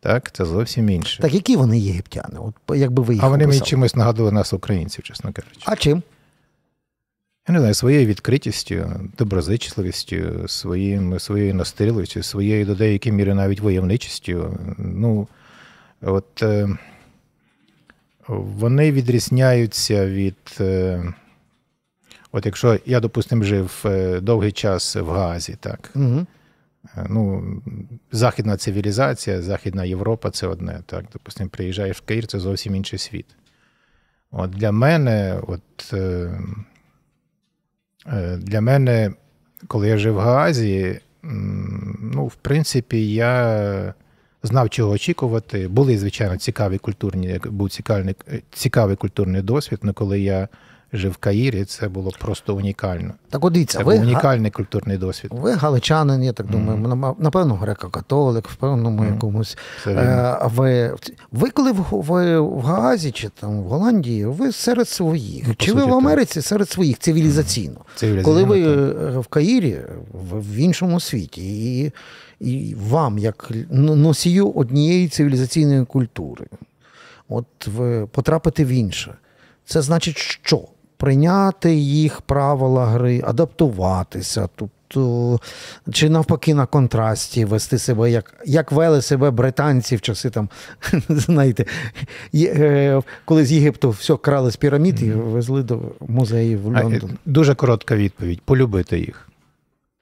Так, 0.00 0.32
це 0.32 0.44
зовсім 0.44 0.90
інше. 0.90 1.22
Так, 1.22 1.34
які 1.34 1.56
вони 1.56 1.78
єгиптяни? 1.78 2.38
От 2.38 2.54
якби 2.78 3.02
ви 3.02 3.14
їх 3.14 3.24
А 3.24 3.28
вони 3.28 3.46
мені 3.46 3.60
чимось 3.60 3.94
нагадували 3.94 4.32
нас, 4.32 4.52
українців, 4.52 5.04
чесно 5.04 5.32
кажучи. 5.32 5.62
А 5.64 5.76
чим? 5.76 6.02
Я 7.48 7.52
не 7.52 7.58
знаю, 7.58 7.74
своєю 7.74 8.06
відкритістю, 8.06 8.90
доброзичливістю, 9.18 10.48
своїм, 10.48 11.20
своєю 11.20 11.54
настирливістю, 11.54 12.22
своєю 12.22 12.66
до 12.66 12.74
деякої 12.74 13.14
міри 13.14 13.34
навіть 13.34 13.60
войовничістю. 13.60 14.58
Ну, 14.78 15.28
от 16.02 16.42
е, 16.42 16.68
вони 18.28 18.92
відрізняються 18.92 20.06
від. 20.06 20.36
Е, 20.60 21.12
От 22.32 22.46
якщо 22.46 22.78
я, 22.86 23.00
допустимо, 23.00 23.44
жив 23.44 23.82
е, 23.84 24.20
довгий 24.20 24.52
час 24.52 24.96
в 24.96 25.08
Газі, 25.08 25.56
так. 25.60 25.90
Угу. 25.94 26.26
Е, 26.96 27.06
ну, 27.10 27.44
західна 28.12 28.56
цивілізація, 28.56 29.42
Західна 29.42 29.84
Європа 29.84 30.30
це 30.30 30.46
одне. 30.46 30.82
Так, 30.86 31.04
Допустимо, 31.12 31.50
приїжджаєш 31.50 31.96
в 31.96 32.00
Київ, 32.00 32.26
це 32.26 32.38
зовсім 32.38 32.74
інший 32.74 32.98
світ. 32.98 33.26
От 34.30 34.50
Для 34.50 34.72
мене, 34.72 35.40
от, 35.46 35.92
е, 35.92 36.30
е, 38.06 38.36
для 38.36 38.60
мене, 38.60 39.12
коли 39.66 39.88
я 39.88 39.98
жив 39.98 40.14
в 40.14 40.18
Гаазі, 40.18 41.00
ну, 42.00 42.26
в 42.26 42.34
принципі, 42.34 43.12
я 43.14 43.94
знав, 44.42 44.70
чого 44.70 44.90
очікувати. 44.90 45.68
Були, 45.68 45.98
звичайно, 45.98 46.36
цікаві 46.36 46.78
культурні, 46.78 47.40
був 47.44 47.70
цікавий, 47.70 48.16
цікавий 48.50 48.96
культурний 48.96 49.42
досвід, 49.42 49.78
але 49.82 49.92
коли 49.92 50.20
я 50.20 50.48
жив 50.92 51.12
в 51.12 51.16
Каїрі, 51.16 51.64
це 51.64 51.88
було 51.88 52.12
просто 52.18 52.54
унікально. 52.54 53.14
Так 53.30 53.44
от 53.44 53.52
дивіться, 53.52 53.78
це 53.78 53.84
ви 53.84 53.94
був 53.94 54.02
унікальний 54.02 54.50
культурний 54.50 54.98
досвід. 54.98 55.30
Ви 55.34 55.52
галичанин, 55.52 56.22
я 56.22 56.32
так 56.32 56.46
думаю, 56.46 56.78
mm. 56.78 57.14
напевно, 57.18 57.54
греко-католик, 57.62 58.48
в 58.48 58.54
певному 58.54 59.02
mm. 59.02 59.14
якомусь. 59.14 59.58
Е, 59.86 60.38
ви 60.44 60.94
ви 61.32 61.50
коли 61.50 61.72
в, 61.72 61.86
ви 61.90 62.40
в 62.40 62.60
Гаазі 62.60 63.10
чи 63.10 63.28
там 63.28 63.60
в 63.60 63.62
Голландії, 63.62 64.24
ви 64.24 64.52
серед 64.52 64.88
своїх. 64.88 65.48
Ну, 65.48 65.54
чи 65.54 65.72
ви 65.72 65.84
в 65.84 65.94
Америці 65.94 66.34
так. 66.34 66.44
серед 66.44 66.70
своїх 66.70 66.98
цивілізаційно? 66.98 67.74
Mm. 67.74 67.98
цивілізаційно 67.98 68.24
коли 68.24 68.44
ви 68.44 68.62
так. 68.64 69.14
Е, 69.14 69.18
в 69.18 69.26
Каїрі, 69.26 69.78
в, 70.12 70.40
в 70.40 70.56
іншому 70.56 71.00
світі, 71.00 71.42
і, 71.80 71.92
і 72.40 72.74
вам, 72.74 73.18
як 73.18 73.50
носію 73.70 74.50
однієї 74.50 75.08
цивілізаційної 75.08 75.84
культури, 75.84 76.46
от 77.28 77.46
ви 77.66 78.06
потрапите 78.06 78.64
в 78.64 78.68
інше. 78.68 79.14
Це 79.64 79.82
значить, 79.82 80.18
що? 80.18 80.60
Прийняти 80.98 81.74
їх 81.74 82.20
правила 82.20 82.86
гри, 82.86 83.22
адаптуватися. 83.24 84.48
Тобто, 84.56 85.40
чи 85.92 86.10
навпаки 86.10 86.54
на 86.54 86.66
контрасті 86.66 87.44
вести 87.44 87.78
себе, 87.78 88.10
як 88.10 88.34
як 88.46 88.72
вели 88.72 89.02
себе 89.02 89.30
британці 89.30 89.96
в 89.96 90.00
часи 90.00 90.30
там, 90.30 90.48
знаєте, 91.08 91.64
е, 92.34 93.02
коли 93.24 93.44
з 93.44 93.52
Єгипту 93.52 93.90
все 93.90 94.16
крали 94.16 94.50
з 94.50 94.56
пірамід 94.56 95.02
і 95.02 95.10
везли 95.10 95.62
до 95.62 95.80
музеїв 96.00 96.62
в 96.62 96.66
Лондон. 96.66 97.18
Дуже 97.26 97.54
коротка 97.54 97.96
відповідь: 97.96 98.40
полюбити 98.40 98.98
їх. 98.98 99.28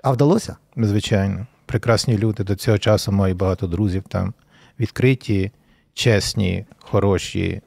А 0.02 0.10
вдалося? 0.10 0.56
Звичайно. 0.76 1.46
Прекрасні 1.66 2.18
люди 2.18 2.44
до 2.44 2.54
цього 2.54 2.78
часу 2.78 3.12
маю 3.12 3.34
багато 3.34 3.66
друзів 3.66 4.02
там. 4.08 4.34
Відкриті, 4.80 5.50
чесні, 5.94 6.66
хороші, 6.78 7.60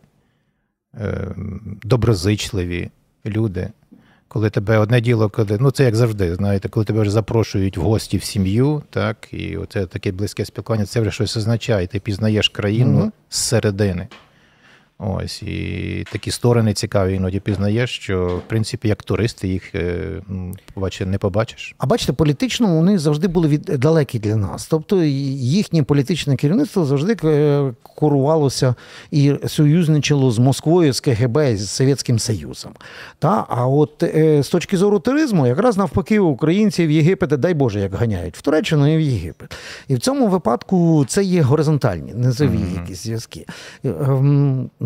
ем, 0.94 1.80
доброзичливі 1.84 2.92
люди. 3.26 3.70
Коли 4.28 4.50
тебе 4.50 4.78
одне 4.78 5.02
діло, 5.02 5.30
коли 5.30 5.58
ну 5.60 5.72
це 5.72 5.84
як 5.84 5.96
завжди, 5.96 6.36
знаєте, 6.36 6.70
коли 6.70 6.86
тебе 6.86 7.02
вже 7.02 7.12
запрошують 7.12 7.78
в 7.78 7.82
гості 7.82 8.18
в 8.18 8.24
сім'ю, 8.24 8.84
так, 8.90 9.28
і 9.32 9.58
оце 9.58 9.86
таке 9.86 10.12
близьке 10.12 10.46
спілкування, 10.46 10.86
це 10.86 11.02
вже 11.02 11.12
щось 11.12 11.38
означає. 11.38 11.88
Ти 11.88 12.00
пізнаєш 12.00 12.50
країну 12.50 13.00
mm 13.00 13.12
зсередини. 13.32 14.08
Ось 15.02 15.44
і 15.44 16.06
такі 16.12 16.32
сторони 16.32 16.74
цікаві, 16.74 17.16
іноді 17.16 17.40
пізнаєш, 17.40 17.90
що 17.96 18.28
в 18.28 18.50
принципі 18.50 18.88
як 18.88 19.04
туристи 19.04 19.48
їх 19.48 19.74
побачиш, 20.74 21.08
не 21.08 21.18
побачиш. 21.18 21.76
А 21.78 21.86
бачите, 21.86 22.14
політично 22.14 22.76
вони 22.76 23.00
завжди 23.00 23.28
були 23.28 23.48
від 23.48 23.62
далекі 23.62 24.20
для 24.20 24.36
нас. 24.36 24.68
Тобто 24.68 25.04
їхнє 25.04 25.84
політичне 25.84 26.36
керівництво 26.36 26.86
завжди 26.86 27.18
е, 27.24 27.74
курувалося 27.84 28.76
і 29.12 29.34
союзничало 29.48 30.32
з 30.32 30.40
Москвою, 30.40 30.94
з 30.94 31.00
КГБ, 31.00 31.58
з 31.58 31.70
Совєтським 31.70 32.20
Союзом. 32.20 32.72
Та 33.20 33.46
а 33.50 33.68
от 33.68 34.04
е, 34.04 34.44
з 34.44 34.50
точки 34.50 34.78
зору 34.78 35.00
туризму, 35.00 35.48
якраз 35.48 35.78
навпаки, 35.78 36.20
українці 36.20 36.88
в 36.88 36.92
Єгипет, 36.92 37.30
дай 37.30 37.54
Боже, 37.54 37.80
як 37.80 37.94
ганяють 37.94 38.38
в 38.38 38.42
Туреччину 38.42 38.94
і 38.94 38.98
в 38.98 39.02
Єгипет. 39.02 39.56
І 39.88 39.96
в 39.96 40.00
цьому 40.00 40.28
випадку 40.28 41.06
це 41.08 41.24
є 41.24 41.42
горизонтальні, 41.42 42.14
низові 42.14 42.50
mm-hmm. 42.50 42.82
якісь 42.82 43.04
зв'язки. 43.04 43.46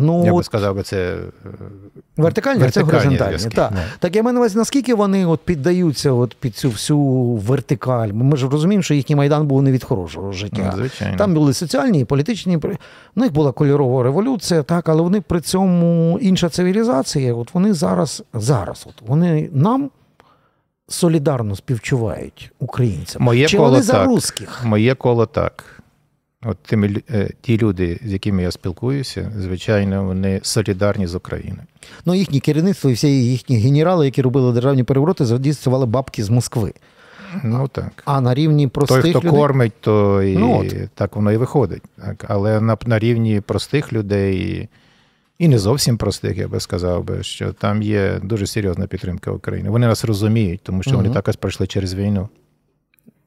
Ну, 0.04 0.24
Я 0.26 0.32
би 0.34 0.42
сказав, 0.44 0.74
би, 0.76 0.82
це 0.82 1.16
Вертикальні, 2.16 2.64
а 2.64 2.70
це 2.70 2.82
горизонтальні. 2.82 3.38
зв'язки, 3.38 3.56
Так. 3.56 3.70
ну. 3.74 3.78
так 3.98 4.16
я 4.16 4.22
маю 4.22 4.34
на 4.34 4.40
увазі, 4.40 4.58
наскільки 4.58 4.94
вони 4.94 5.26
от 5.26 5.40
піддаються 5.40 6.12
от 6.12 6.34
під 6.34 6.56
цю 6.56 6.70
всю 6.70 6.98
вертикаль. 7.46 8.08
Ми 8.08 8.36
ж 8.36 8.48
розуміємо, 8.48 8.82
що 8.82 8.94
їхній 8.94 9.16
майдан 9.16 9.46
був 9.46 9.62
не 9.62 9.72
від 9.72 9.84
хорошого 9.84 10.32
життя. 10.32 10.72
Ну, 10.72 10.78
звичайно. 10.78 11.18
Там 11.18 11.34
були 11.34 11.52
соціальні 11.52 12.00
і 12.00 12.04
політичні. 12.04 12.56
У 12.56 13.20
них 13.20 13.32
була 13.32 13.52
кольорова 13.52 14.02
революція, 14.02 14.62
так, 14.62 14.88
але 14.88 15.02
вони 15.02 15.20
при 15.20 15.40
цьому 15.40 16.18
інша 16.20 16.48
цивілізація. 16.48 17.34
От 17.34 17.54
вони 17.54 17.74
зараз, 17.74 18.22
зараз, 18.34 18.86
от 18.88 19.08
вони 19.08 19.50
нам 19.52 19.90
солідарно 20.88 21.56
співчувають 21.56 22.52
українцям. 22.58 23.22
Моє 23.22 23.46
Чи 23.46 23.56
коло 23.56 23.70
вони 23.70 23.82
за 23.82 24.04
русських? 24.04 24.64
Моє 24.64 24.94
коло 24.94 25.26
так. 25.26 25.82
От 26.44 26.58
тими, 26.58 27.02
е, 27.10 27.30
ті 27.40 27.58
люди, 27.58 28.00
з 28.04 28.12
якими 28.12 28.42
я 28.42 28.50
спілкуюся, 28.50 29.32
звичайно, 29.38 30.04
вони 30.04 30.40
солідарні 30.42 31.06
з 31.06 31.14
Україною. 31.14 31.66
Ну, 32.04 32.14
їхнє 32.14 32.40
керівництво 32.40 32.90
і 32.90 32.92
всі 32.92 33.24
їхні 33.24 33.58
генерали, 33.58 34.04
які 34.04 34.22
робили 34.22 34.52
державні 34.52 34.82
перевороти, 34.84 35.24
задійствували 35.24 35.86
бабки 35.86 36.24
з 36.24 36.30
Москви. 36.30 36.72
Ну 37.44 37.68
так. 37.68 38.02
А 38.04 38.20
на 38.20 38.34
рівні 38.34 38.68
простих 38.68 39.02
Той, 39.02 39.10
хто 39.10 39.20
людей... 39.20 39.30
кормить, 39.30 39.72
то 39.80 40.22
і 40.22 40.36
Ну, 40.36 40.64
так 40.94 41.16
воно 41.16 41.32
і 41.32 41.36
виходить. 41.36 41.82
Так. 41.96 42.24
Але 42.28 42.60
на, 42.60 42.76
на 42.86 42.98
рівні 42.98 43.40
простих 43.40 43.92
людей, 43.92 44.68
і 45.38 45.48
не 45.48 45.58
зовсім 45.58 45.96
простих, 45.96 46.38
я 46.38 46.48
би 46.48 46.60
сказав 46.60 47.04
би, 47.04 47.22
що 47.22 47.52
там 47.52 47.82
є 47.82 48.20
дуже 48.22 48.46
серйозна 48.46 48.86
підтримка 48.86 49.30
України. 49.30 49.70
Вони 49.70 49.86
нас 49.86 50.04
розуміють, 50.04 50.60
тому 50.62 50.82
що 50.82 50.96
вони 50.96 51.10
також 51.10 51.36
пройшли 51.36 51.66
через 51.66 51.94
війну. 51.94 52.28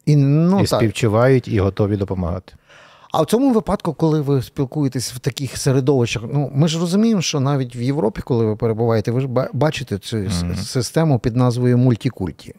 І, 0.06 0.16
ну, 0.16 0.60
і 0.60 0.66
так. 0.66 0.80
співчувають, 0.80 1.48
і 1.48 1.60
готові 1.60 1.98
допомагати. 1.98 2.54
А 3.18 3.22
в 3.22 3.26
цьому 3.26 3.54
випадку, 3.54 3.94
коли 3.94 4.22
ви 4.22 4.42
спілкуєтесь 4.42 5.14
в 5.14 5.20
таких 5.20 5.58
середовищах, 5.58 6.24
ну 6.34 6.52
ми 6.54 6.68
ж 6.68 6.80
розуміємо, 6.80 7.22
що 7.22 7.40
навіть 7.40 7.76
в 7.76 7.82
Європі, 7.82 8.22
коли 8.22 8.46
ви 8.46 8.56
перебуваєте, 8.56 9.12
ви 9.12 9.22
ж 9.22 9.28
бачите 9.54 9.98
цю 9.98 10.18
Мгм. 10.18 10.56
систему 10.56 11.20
під 11.20 11.36
назвою 11.36 11.78
мультикульті. 11.78 12.56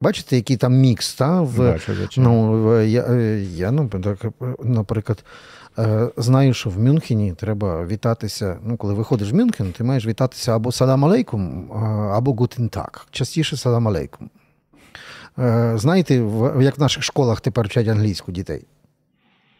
Бачите, 0.00 0.36
який 0.36 0.56
там 0.56 0.74
мікс, 0.74 1.14
та? 1.14 1.40
В, 1.40 1.58
Бачу, 1.58 1.92
ну, 2.16 2.62
в- 2.64 2.86
я, 2.88 3.02
е, 3.02 3.40
я 3.40 3.70
ну, 3.70 3.88
так, 3.88 4.24
наприклад, 4.64 5.24
е, 5.78 6.08
знаю, 6.16 6.54
що 6.54 6.70
в 6.70 6.78
Мюнхені 6.78 7.32
треба 7.32 7.86
вітатися. 7.86 8.58
Ну, 8.64 8.76
коли 8.76 8.94
виходиш 8.94 9.32
в 9.32 9.34
Мюнхен, 9.34 9.72
ти 9.72 9.84
маєш 9.84 10.06
вітатися 10.06 10.56
або 10.56 10.72
салам 10.72 11.04
алейкум, 11.04 11.72
або 12.12 12.32
guten 12.32 12.68
Tag. 12.68 13.06
Частіше 13.10 13.56
салам 13.56 13.88
алейкум. 13.88 14.30
Е, 15.38 15.72
Знаєте, 15.76 16.14
як 16.60 16.78
в 16.78 16.80
наших 16.80 17.02
школах 17.02 17.40
тепер 17.40 17.66
вчать 17.66 17.88
англійську 17.88 18.32
дітей? 18.32 18.64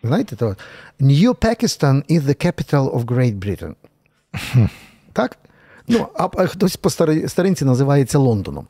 Знаєте, 0.06 0.36
то 0.36 0.56
New 1.00 1.34
Pakistan 1.34 2.02
is 2.10 2.20
the 2.20 2.46
capital 2.46 2.90
of 2.90 3.04
Great 3.04 3.38
Britain. 3.38 3.75
так? 5.12 5.38
Ну, 5.88 6.06
а 6.14 6.46
хтось 6.46 6.76
по 6.76 6.88
стари- 6.90 7.28
старинці 7.28 7.64
називається 7.64 8.18
Лондоном. 8.18 8.66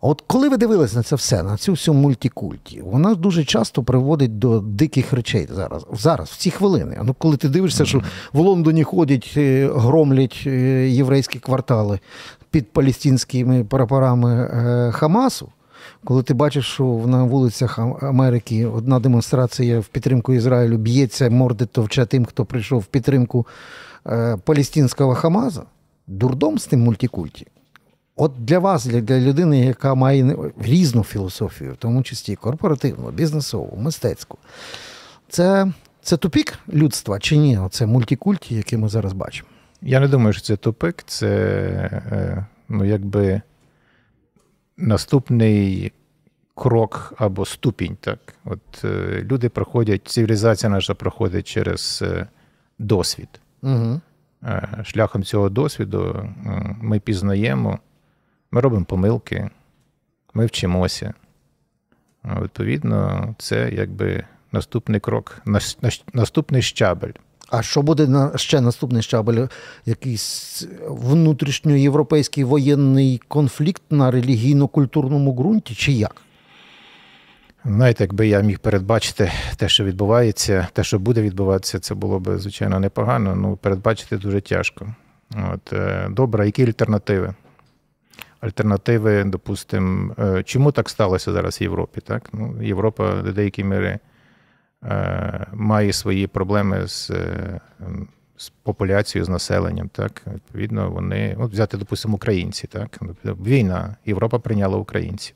А 0.00 0.06
от 0.06 0.22
коли 0.26 0.48
ви 0.48 0.56
дивились 0.56 0.94
на 0.94 1.02
це 1.02 1.16
все, 1.16 1.42
на 1.42 1.56
цю 1.56 1.72
всю 1.72 1.94
мультикульті, 1.94 2.82
вона 2.82 3.14
дуже 3.14 3.44
часто 3.44 3.82
приводить 3.82 4.38
до 4.38 4.60
диких 4.60 5.12
речей 5.12 5.48
зараз, 5.50 5.86
зараз 5.92 6.28
в 6.28 6.36
ці 6.36 6.50
хвилини. 6.50 6.96
А 7.00 7.02
Ну, 7.02 7.14
коли 7.18 7.36
ти 7.36 7.48
дивишся, 7.48 7.84
що 7.84 8.02
в 8.32 8.38
Лондоні 8.38 8.84
ходять, 8.84 9.34
е, 9.36 9.70
громлять 9.74 10.42
е, 10.46 10.50
єврейські 10.88 11.38
квартали 11.38 11.98
під 12.50 12.72
палестинськими 12.72 13.64
прапорами 13.64 14.34
е, 14.34 14.92
Хамасу. 14.92 15.48
Коли 16.04 16.22
ти 16.22 16.34
бачиш, 16.34 16.66
що 16.66 16.84
на 16.84 17.24
вулицях 17.24 17.78
Америки 18.02 18.66
одна 18.66 19.00
демонстрація 19.00 19.80
в 19.80 19.86
підтримку 19.86 20.32
Ізраїлю 20.32 20.76
б'ється, 20.76 21.30
морди 21.30 21.66
товче 21.66 22.06
тим, 22.06 22.24
хто 22.24 22.44
прийшов 22.44 22.80
в 22.80 22.86
підтримку 22.86 23.46
е, 24.06 24.36
палестинського 24.44 25.14
Хамаза, 25.14 25.62
дурдом 26.06 26.58
з 26.58 26.66
тим 26.66 26.80
мультикульті. 26.80 27.46
От 28.16 28.32
для 28.38 28.58
вас, 28.58 28.84
для, 28.84 29.00
для 29.00 29.18
людини, 29.18 29.60
яка 29.60 29.94
має 29.94 30.36
різну 30.60 31.04
філософію, 31.04 31.72
в 31.72 31.76
тому 31.76 32.02
числі 32.02 32.36
корпоративну, 32.36 33.10
бізнесову, 33.10 33.78
мистецьку, 33.80 34.38
це, 35.28 35.72
це 36.02 36.16
тупік 36.16 36.58
людства 36.72 37.18
чи 37.18 37.36
ні? 37.36 37.58
Оце 37.58 37.86
мультикульті, 37.86 38.54
який 38.54 38.78
ми 38.78 38.88
зараз 38.88 39.12
бачимо. 39.12 39.48
Я 39.82 40.00
не 40.00 40.08
думаю, 40.08 40.32
що 40.32 40.42
це 40.42 40.56
тупик, 40.56 41.04
це 41.06 41.28
е, 42.12 42.46
ну, 42.68 42.84
якби 42.84 43.40
наступний 44.76 45.92
крок 46.60 47.12
або 47.16 47.44
ступінь. 47.44 47.96
Так? 48.00 48.18
От 48.44 48.84
е, 48.84 49.22
люди 49.30 49.48
проходять, 49.48 50.08
цивілізація 50.08 50.70
наша 50.70 50.94
проходить 50.94 51.48
через 51.48 52.02
е, 52.02 52.26
досвід. 52.78 53.40
Угу. 53.62 54.00
Е, 54.44 54.84
Шляхом 54.84 55.22
цього 55.22 55.48
досвіду 55.48 56.30
е, 56.46 56.76
ми 56.80 57.00
пізнаємо, 57.00 57.78
ми 58.50 58.60
робимо 58.60 58.84
помилки, 58.84 59.50
ми 60.34 60.46
вчимося. 60.46 61.14
Відповідно, 62.42 63.34
це 63.38 63.70
якби 63.72 64.24
наступний 64.52 65.00
крок, 65.00 65.42
наступний 66.12 66.62
щабель. 66.62 67.12
А 67.48 67.62
що 67.62 67.82
буде 67.82 68.06
на 68.06 68.38
ще 68.38 68.60
наступний 68.60 69.02
щабель? 69.02 69.46
Якийсь 69.86 70.66
внутрішньоєвропейський 70.88 72.44
воєнний 72.44 73.20
конфлікт 73.28 73.82
на 73.90 74.10
релігійно-культурному 74.10 75.34
ґрунті, 75.34 75.74
чи 75.74 75.92
як? 75.92 76.22
Знаєте, 77.64 78.04
якби 78.04 78.28
я 78.28 78.40
міг 78.40 78.58
передбачити 78.58 79.32
те, 79.56 79.68
що 79.68 79.84
відбувається, 79.84 80.68
те, 80.72 80.84
що 80.84 80.98
буде 80.98 81.22
відбуватися, 81.22 81.78
це 81.78 81.94
було 81.94 82.20
б, 82.20 82.38
звичайно, 82.38 82.80
непогано. 82.80 83.36
Ну, 83.36 83.56
передбачити 83.56 84.16
дуже 84.16 84.40
тяжко. 84.40 84.94
От, 85.52 85.72
е, 85.72 86.08
добре, 86.10 86.46
які 86.46 86.66
альтернативи? 86.66 87.34
Альтернативи, 88.40 89.24
допустимо, 89.24 90.14
е, 90.18 90.42
чому 90.42 90.72
так 90.72 90.88
сталося 90.88 91.32
зараз 91.32 91.60
в 91.60 91.62
Європі? 91.62 92.00
Так? 92.00 92.28
Ну, 92.32 92.62
Європа 92.62 93.22
до 93.22 93.32
деякої 93.32 93.66
міри 93.66 93.98
е, 94.84 95.46
має 95.52 95.92
свої 95.92 96.26
проблеми 96.26 96.86
з, 96.86 97.10
з 98.36 98.48
популяцією, 98.62 99.24
з 99.24 99.28
населенням. 99.28 99.88
Так? 99.88 100.22
Відповідно, 100.34 100.90
вони, 100.90 101.36
от 101.38 101.52
взяти, 101.52 101.76
допустимо, 101.76 102.14
українці. 102.14 102.66
Так? 102.66 102.98
Війна, 103.24 103.96
Європа 104.06 104.38
прийняла 104.38 104.76
українців. 104.76 105.34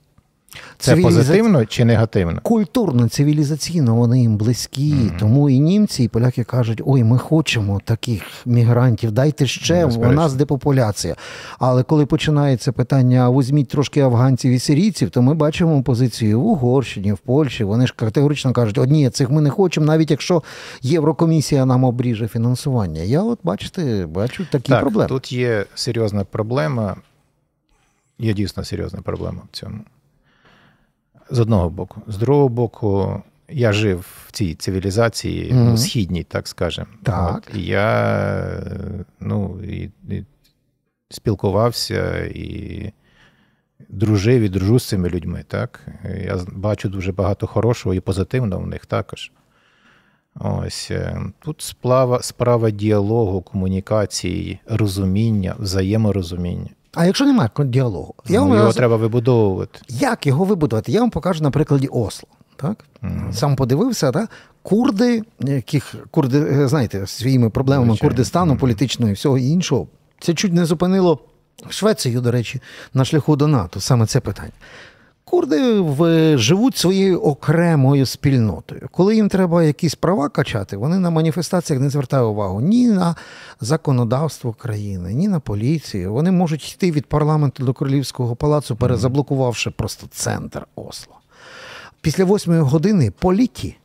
Це 0.78 0.92
Цивіліза- 0.94 1.02
позитивно 1.04 1.66
чи 1.66 1.84
негативно? 1.84 2.40
Культурно, 2.42 3.08
цивілізаційно 3.08 3.94
вони 3.94 4.20
їм 4.20 4.36
близькі, 4.36 4.94
Мгм. 4.94 5.16
тому 5.20 5.50
і 5.50 5.58
німці, 5.60 6.04
і 6.04 6.08
поляки 6.08 6.44
кажуть: 6.44 6.82
ой, 6.86 7.04
ми 7.04 7.18
хочемо 7.18 7.80
таких 7.84 8.22
мігрантів, 8.46 9.12
дайте 9.12 9.46
ще, 9.46 9.84
у 9.84 10.12
нас 10.12 10.34
депопуляція. 10.34 11.16
Але 11.58 11.82
коли 11.82 12.06
починається 12.06 12.72
питання, 12.72 13.30
візьміть 13.30 13.68
трошки 13.68 14.00
афганців 14.00 14.52
і 14.52 14.58
сирійців, 14.58 15.10
то 15.10 15.22
ми 15.22 15.34
бачимо 15.34 15.82
позицію 15.82 16.40
в 16.40 16.46
Угорщині, 16.46 17.12
в 17.12 17.18
Польщі. 17.18 17.64
Вони 17.64 17.86
ж 17.86 17.94
категорично 17.96 18.52
кажуть, 18.52 18.78
о, 18.78 18.84
ні, 18.84 19.10
цих 19.10 19.30
ми 19.30 19.40
не 19.40 19.50
хочемо, 19.50 19.86
навіть 19.86 20.10
якщо 20.10 20.42
Єврокомісія 20.82 21.64
нам 21.66 21.84
обріже 21.84 22.28
фінансування. 22.28 23.02
Я 23.02 23.22
от 23.22 23.38
бачите, 23.42 24.06
бачу 24.06 24.46
такі 24.50 24.68
так, 24.68 24.80
проблеми. 24.80 25.08
Тут 25.08 25.32
є 25.32 25.64
серйозна 25.74 26.24
проблема. 26.24 26.96
Є 28.18 28.32
дійсно 28.34 28.64
серйозна 28.64 29.00
проблема 29.02 29.42
в 29.52 29.56
цьому. 29.56 29.76
З 31.30 31.40
одного 31.40 31.70
боку. 31.70 32.02
З 32.06 32.16
другого 32.16 32.48
боку, 32.48 33.22
я 33.48 33.72
жив 33.72 34.24
в 34.26 34.32
цій 34.32 34.54
цивілізації, 34.54 35.50
ну, 35.52 35.76
східній, 35.76 36.24
так 36.24 36.48
скажемо. 36.48 36.88
Так. 37.02 37.36
От, 37.48 37.56
і 37.56 37.62
я 37.62 38.62
ну, 39.20 39.60
і, 39.64 39.90
і 40.08 40.24
спілкувався 41.08 42.24
і 42.24 42.92
дружив 43.88 44.42
і 44.42 44.48
дружу 44.48 44.78
з 44.78 44.88
цими 44.88 45.08
людьми. 45.08 45.44
Так? 45.48 45.86
Я 46.24 46.38
бачу 46.52 46.88
дуже 46.88 47.12
багато 47.12 47.46
хорошого 47.46 47.94
і 47.94 48.00
позитивного 48.00 48.62
в 48.62 48.66
них 48.66 48.86
також. 48.86 49.32
Ось 50.40 50.90
е, 50.90 51.20
тут 51.38 51.62
справа, 51.62 52.22
справа 52.22 52.70
діалогу, 52.70 53.42
комунікації, 53.42 54.58
розуміння, 54.66 55.56
взаєморозуміння. 55.58 56.70
А 56.94 57.06
якщо 57.06 57.24
немає 57.26 57.50
діалогу, 57.58 58.14
я 58.28 58.40
ну, 58.40 58.46
вам 58.46 58.54
його 58.54 58.66
раз- 58.66 58.74
треба 58.76 58.96
вибудовувати. 58.96 59.80
Як 59.88 60.26
його 60.26 60.44
вибудувати? 60.44 60.92
Я 60.92 61.00
вам 61.00 61.10
покажу 61.10 61.42
на 61.42 61.50
прикладі 61.50 61.86
Осло. 61.86 62.28
Так? 62.56 62.84
Мгм. 63.02 63.32
Сам 63.32 63.56
подивився, 63.56 64.12
так? 64.12 64.30
курди, 64.62 65.22
яких 65.40 65.94
курди, 66.10 66.38
е, 66.38 66.68
знаєте, 66.68 67.06
своїми 67.06 67.50
проблемами 67.50 67.86
Звичайно. 67.90 68.10
Курдистану, 68.10 68.52
Мгм. 68.52 68.60
політичного 68.60 69.10
і 69.10 69.14
всього 69.14 69.38
іншого, 69.38 69.86
це 70.20 70.34
чуть 70.34 70.52
не 70.52 70.64
зупинило 70.64 71.18
Швецію, 71.68 72.20
до 72.20 72.30
речі, 72.30 72.60
на 72.94 73.04
шляху 73.04 73.36
до 73.36 73.46
НАТО, 73.46 73.80
саме 73.80 74.06
це 74.06 74.20
питання. 74.20 74.52
Курди 75.24 75.80
в, 75.80 76.38
живуть 76.38 76.76
своєю 76.76 77.20
окремою 77.20 78.06
спільнотою. 78.06 78.88
Коли 78.90 79.16
їм 79.16 79.28
треба 79.28 79.62
якісь 79.62 79.94
права 79.94 80.28
качати, 80.28 80.76
вони 80.76 80.98
на 80.98 81.10
маніфестаціях 81.10 81.82
не 81.82 81.90
звертають 81.90 82.30
увагу 82.30 82.60
ні 82.60 82.88
на 82.88 83.16
законодавство 83.60 84.52
країни, 84.52 85.14
ні 85.14 85.28
на 85.28 85.40
поліцію. 85.40 86.12
Вони 86.12 86.30
можуть 86.30 86.74
йти 86.74 86.90
від 86.90 87.06
парламенту 87.06 87.64
до 87.64 87.72
королівського 87.72 88.36
палацу, 88.36 88.76
перезаблокувавши 88.76 89.70
просто 89.70 90.06
центр 90.10 90.66
Осло. 90.74 91.14
Після 92.00 92.24
восьмої 92.24 92.60
години 92.60 93.10
політі, 93.10 93.76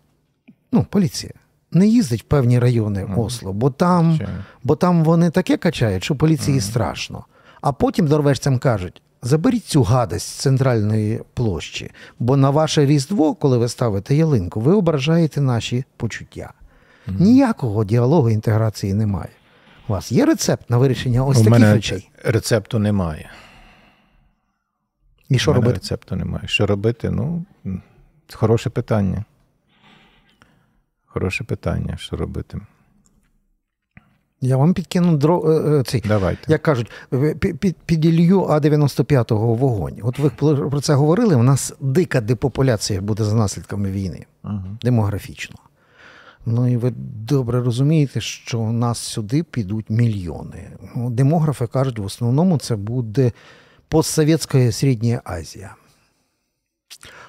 ну, 0.72 0.86
поліція, 0.90 1.34
не 1.72 1.88
їздить 1.88 2.22
в 2.22 2.26
певні 2.26 2.60
райони 2.60 3.08
Осло, 3.18 3.54
бо 3.54 3.70
там, 3.70 4.20
бо 4.64 4.76
там 4.76 5.04
вони 5.04 5.30
таке 5.30 5.58
качають, 5.58 6.04
що 6.04 6.16
поліції 6.16 6.62
страшно. 6.62 7.26
А 7.62 7.72
потім 7.72 8.08
дорвежцям 8.08 8.60
кажуть: 8.60 9.02
заберіть 9.22 9.66
цю 9.66 9.84
гадость 9.84 10.28
з 10.28 10.32
центральної 10.34 11.22
площі, 11.34 11.92
бо 12.20 12.38
на 12.38 12.50
ваше 12.50 12.86
різдво, 12.86 13.36
коли 13.36 13.58
ви 13.58 13.68
ставите 13.68 14.16
ялинку, 14.16 14.60
ви 14.62 14.74
ображаєте 14.74 15.42
наші 15.42 15.86
почуття. 15.98 16.54
Ніякого 17.08 17.86
діалогу 17.86 18.30
інтеграції 18.30 18.94
немає. 18.94 19.30
У 19.88 19.92
вас 19.92 20.12
є 20.12 20.26
рецепт 20.26 20.70
на 20.70 20.78
вирішення 20.78 21.26
ось 21.26 21.38
У 21.38 21.40
таких 21.40 21.52
мене 21.52 21.74
речей? 21.74 22.10
рецепту 22.24 22.80
немає. 22.80 23.30
І 25.30 25.40
що 25.40 25.52
У 25.52 25.54
мене 25.54 25.66
робити? 25.66 25.80
рецепту 25.84 26.16
немає. 26.16 26.48
Що 26.48 26.66
робити? 26.66 27.10
Ну, 27.10 27.46
хороше 28.34 28.70
питання. 28.70 29.24
Хороше 31.06 31.44
питання, 31.44 31.98
що 31.98 32.16
робити. 32.16 32.60
Я 34.42 34.58
вам 34.58 34.74
підкину 34.74 35.18
дро... 35.18 35.44
е, 35.52 35.80
е, 35.80 35.84
цей, 35.84 36.04
Давайте. 36.08 36.42
як 36.52 36.62
кажуть, 36.62 36.92
е, 37.14 37.16
пі- 37.18 37.54
пі- 37.86 38.50
А-95 38.52 39.34
вогонь. 39.56 39.98
От 40.02 40.20
ви 40.20 40.30
про 40.70 40.82
це 40.82 40.94
говорили. 40.94 41.36
У 41.36 41.44
нас 41.44 41.74
дика 41.80 42.22
депопуляція 42.22 43.02
буде 43.02 43.24
за 43.24 43.36
наслідками 43.36 43.92
війни, 43.92 44.26
демографічно. 44.84 45.56
Ну 46.46 46.68
і 46.72 46.78
ви 46.78 46.94
добре 47.28 47.62
розумієте, 47.62 48.22
що 48.22 48.60
у 48.60 48.72
нас 48.72 48.98
сюди 48.98 49.44
підуть 49.44 49.90
мільйони. 49.90 50.72
Ну, 50.96 51.10
Демографи 51.10 51.68
кажуть, 51.68 52.00
в 52.00 52.06
основному 52.06 52.58
це 52.58 52.76
буде 52.76 53.32
постсовєтська 53.88 54.72
Середня 54.72 55.22
Азія. 55.24 55.76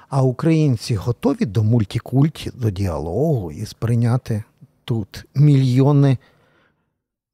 А 0.09 0.23
українці 0.23 0.95
готові 0.95 1.45
до 1.45 1.65
мультикульті, 1.65 2.51
до 2.55 2.71
діалогу 2.71 3.53
і 3.53 3.67
сприйняти 3.67 4.43
тут 4.85 5.25
мільйони 5.35 6.19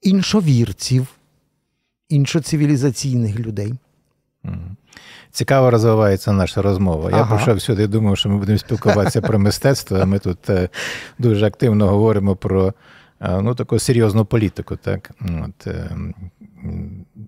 іншовірців, 0.06 1.06
іншоцивілізаційних 2.08 3.40
людей. 3.40 3.74
Цікаво 5.30 5.70
розвивається 5.70 6.32
наша 6.32 6.62
розмова. 6.62 7.10
Я 7.10 7.16
Ага. 7.16 7.36
прийшов 7.36 7.62
сюди, 7.62 7.86
думав, 7.86 8.18
що 8.18 8.28
ми 8.28 8.38
будемо 8.38 8.58
спілкуватися 8.58 9.20
про 9.20 9.38
мистецтво, 9.38 9.98
а 10.02 10.04
ми 10.04 10.18
тут 10.18 10.50
е, 10.50 10.68
дуже 11.18 11.46
активно 11.46 11.88
говоримо 11.88 12.36
про 12.36 12.74
е, 13.20 13.40
ну, 13.42 13.54
таку 13.54 13.78
серйозну 13.78 14.24
політику. 14.24 14.76
Так? 14.76 15.10
От, 15.20 15.66
е, 15.66 15.90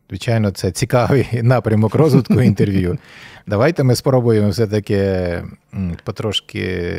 звичайно, 0.09 0.51
це 0.51 0.71
цікавий 0.71 1.29
напрямок 1.43 1.95
розвитку 1.95 2.43
інтерв'ю. 2.43 2.99
Давайте 3.47 3.85
ми 3.85 3.95
спробуємо 3.95 4.49
все-таки 4.49 5.43
потрошки, 6.05 6.95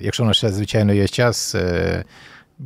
якщо 0.00 0.22
у 0.22 0.26
нас 0.26 0.44
звичайно, 0.44 0.92
є 0.92 1.08
час, 1.08 1.56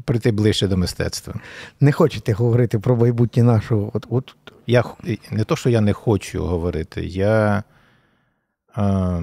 прийти 0.05 0.31
ближче 0.31 0.69
до 0.69 0.77
мистецтва. 0.77 1.35
Не 1.81 1.93
хочете 1.93 2.33
говорити 2.33 2.79
про 2.79 2.97
майбутнє 2.97 3.43
нашого. 3.43 3.91
От, 3.95 4.07
от, 4.11 4.35
Я 4.67 4.85
не 5.31 5.45
то, 5.45 5.57
що 5.57 5.71
я 5.71 5.81
не 5.81 5.93
хочу 5.93 6.45
говорити, 6.45 7.07
я 7.07 7.63
е, 8.79 9.23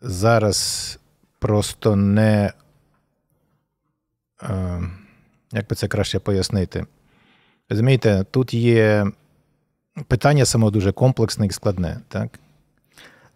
зараз 0.00 0.98
просто 1.38 1.96
не. 1.96 2.52
Е, 4.42 4.82
як 5.52 5.68
би 5.68 5.76
це 5.76 5.88
краще 5.88 6.18
пояснити? 6.18 6.86
Розумієте, 7.70 8.24
тут 8.30 8.54
є 8.54 9.06
питання 10.06 10.44
саме 10.44 10.70
дуже 10.70 10.92
комплексне 10.92 11.46
і 11.46 11.50
складне. 11.50 12.00
Так? 12.08 12.38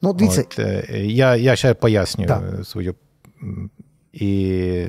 ну, 0.02 0.12
дивіться, 0.12 0.40
От, 0.40 0.58
е, 0.58 0.84
я, 1.06 1.36
я 1.36 1.56
ще 1.56 1.74
поясню 1.74 2.26
Так. 2.26 2.42
свою. 2.64 2.94
І 4.12 4.86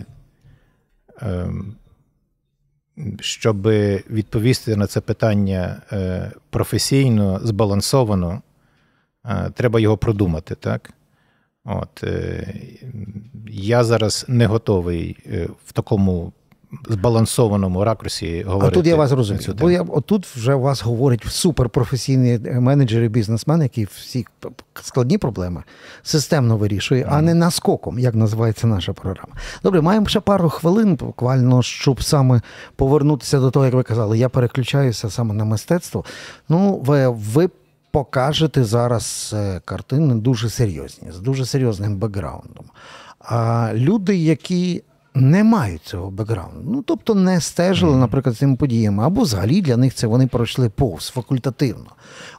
щоб 3.19 3.67
відповісти 4.09 4.75
на 4.75 4.87
це 4.87 5.01
питання 5.01 5.81
е, 5.91 6.31
професійно, 6.49 7.39
збалансовано, 7.43 8.41
е, 9.25 9.51
треба 9.55 9.79
його 9.79 9.97
продумати, 9.97 10.55
так? 10.55 10.93
От, 11.65 12.03
е, 12.03 12.53
я 13.47 13.83
зараз 13.83 14.25
не 14.27 14.45
готовий 14.45 15.17
в 15.65 15.71
такому 15.71 16.33
збалансованому 16.89 17.83
ракурсі 17.83 18.43
а 18.47 18.51
говорити. 18.51 18.75
тут 18.75 18.87
я 18.87 18.95
вас 18.95 19.11
розумію. 19.11 19.55
Бо 19.59 19.71
я, 19.71 19.81
отут 19.81 20.25
вже 20.25 20.55
вас 20.55 20.83
говорять 20.83 21.23
суперпрофесійні 21.23 22.39
менеджери, 22.59 23.07
бізнесмени, 23.07 23.65
які 23.65 23.85
всі 23.85 24.25
складні 24.81 25.17
проблеми 25.17 25.63
системно 26.03 26.57
вирішує, 26.57 27.07
а 27.09 27.21
не 27.21 27.33
наскоком, 27.33 27.99
як 27.99 28.15
називається 28.15 28.67
наша 28.67 28.93
програма. 28.93 29.33
Добре, 29.63 29.81
маємо 29.81 30.05
ще 30.05 30.19
пару 30.19 30.49
хвилин, 30.49 30.95
буквально, 30.95 31.61
щоб 31.61 32.03
саме 32.03 32.41
повернутися 32.75 33.39
до 33.39 33.51
того, 33.51 33.65
як 33.65 33.73
ви 33.73 33.83
казали, 33.83 34.17
я 34.17 34.29
переключаюся 34.29 35.09
саме 35.09 35.33
на 35.33 35.45
мистецтво. 35.45 36.05
Ну, 36.49 36.81
ви, 36.85 37.07
ви 37.07 37.49
покажете 37.91 38.63
зараз 38.63 39.31
е, 39.37 39.61
картини 39.65 40.15
дуже 40.15 40.49
серйозні, 40.49 41.11
з 41.11 41.19
дуже 41.19 41.45
серйозним 41.45 41.95
бекграундом. 41.95 42.65
А 43.19 43.71
люди, 43.73 44.15
які 44.15 44.83
не 45.15 45.43
мають 45.43 45.81
цього 45.81 46.11
бекграунду, 46.11 46.71
ну 46.71 46.81
тобто 46.81 47.15
не 47.15 47.41
стежили, 47.41 47.97
наприклад, 47.97 48.37
цими 48.37 48.55
подіями, 48.55 49.03
або 49.03 49.21
взагалі 49.21 49.61
для 49.61 49.77
них 49.77 49.93
це 49.93 50.07
вони 50.07 50.27
пройшли 50.27 50.69
повз 50.69 51.09
факультативно. 51.09 51.85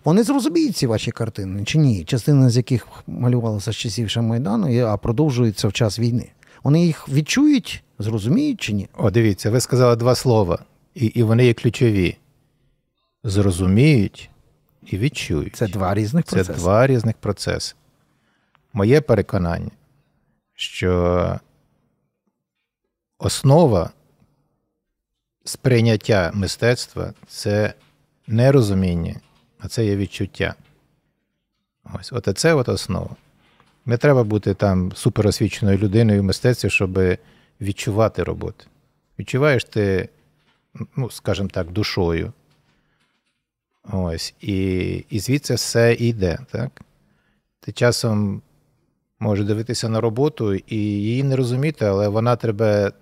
Вони 0.04 0.22
зрозуміють 0.22 0.76
ці 0.76 0.86
ваші 0.86 1.10
картини 1.10 1.64
чи 1.64 1.78
ні? 1.78 2.04
Частина 2.04 2.50
з 2.50 2.56
яких 2.56 2.86
малювалася 3.06 3.72
з 3.72 3.76
часів 3.76 4.10
ще 4.10 4.20
Майдану, 4.20 4.86
а 4.86 4.96
продовжується 4.96 5.68
в 5.68 5.72
час 5.72 5.98
війни. 5.98 6.30
Вони 6.62 6.86
їх 6.86 7.08
відчують, 7.08 7.84
зрозуміють 7.98 8.60
чи 8.60 8.72
ні? 8.72 8.88
О, 8.96 9.10
дивіться, 9.10 9.50
ви 9.50 9.60
сказали 9.60 9.96
два 9.96 10.14
слова, 10.14 10.58
і, 10.94 11.06
і 11.06 11.22
вони 11.22 11.46
є 11.46 11.54
ключові. 11.54 12.16
Зрозуміють 13.24 14.30
і 14.86 14.98
відчують. 14.98 15.56
Це 15.56 15.68
два 15.68 15.94
різних 15.94 16.24
процеси. 16.24 16.52
Це 16.52 16.58
два 16.58 16.86
різних 16.86 17.16
процеси. 17.16 17.74
Моє 18.72 19.00
переконання, 19.00 19.70
що 20.54 21.40
основа 23.18 23.90
сприйняття 25.44 26.30
мистецтва 26.34 27.14
це 27.26 27.74
не 28.26 28.52
розуміння, 28.52 29.20
а 29.58 29.68
це 29.68 29.86
є 29.86 29.96
відчуття. 29.96 30.54
Ось, 31.94 32.12
от 32.12 32.38
це 32.38 32.54
от 32.54 32.68
основа. 32.68 33.16
Не 33.86 33.96
треба 33.96 34.24
бути 34.24 34.54
там 34.54 34.92
суперосвіченою 34.92 35.78
людиною 35.78 36.20
в 36.20 36.24
мистецтві, 36.24 36.70
щоб 36.70 36.98
відчувати 37.60 38.22
роботу. 38.22 38.64
Відчуваєш 39.18 39.64
ти, 39.64 40.08
ну, 40.96 41.10
скажімо 41.10 41.48
так, 41.48 41.70
душою. 41.70 42.32
Ось, 43.92 44.34
і, 44.40 44.86
і 45.10 45.20
звідси 45.20 45.54
все 45.54 45.94
йде, 45.94 46.38
так? 46.50 46.80
Ти 47.60 47.72
часом 47.72 48.42
можеш 49.18 49.46
дивитися 49.46 49.88
на 49.88 50.00
роботу 50.00 50.54
і 50.54 50.76
її 50.76 51.22
не 51.22 51.36
розуміти, 51.36 51.84
але 51.84 52.08
вона 52.08 52.36
тебе 52.36 52.92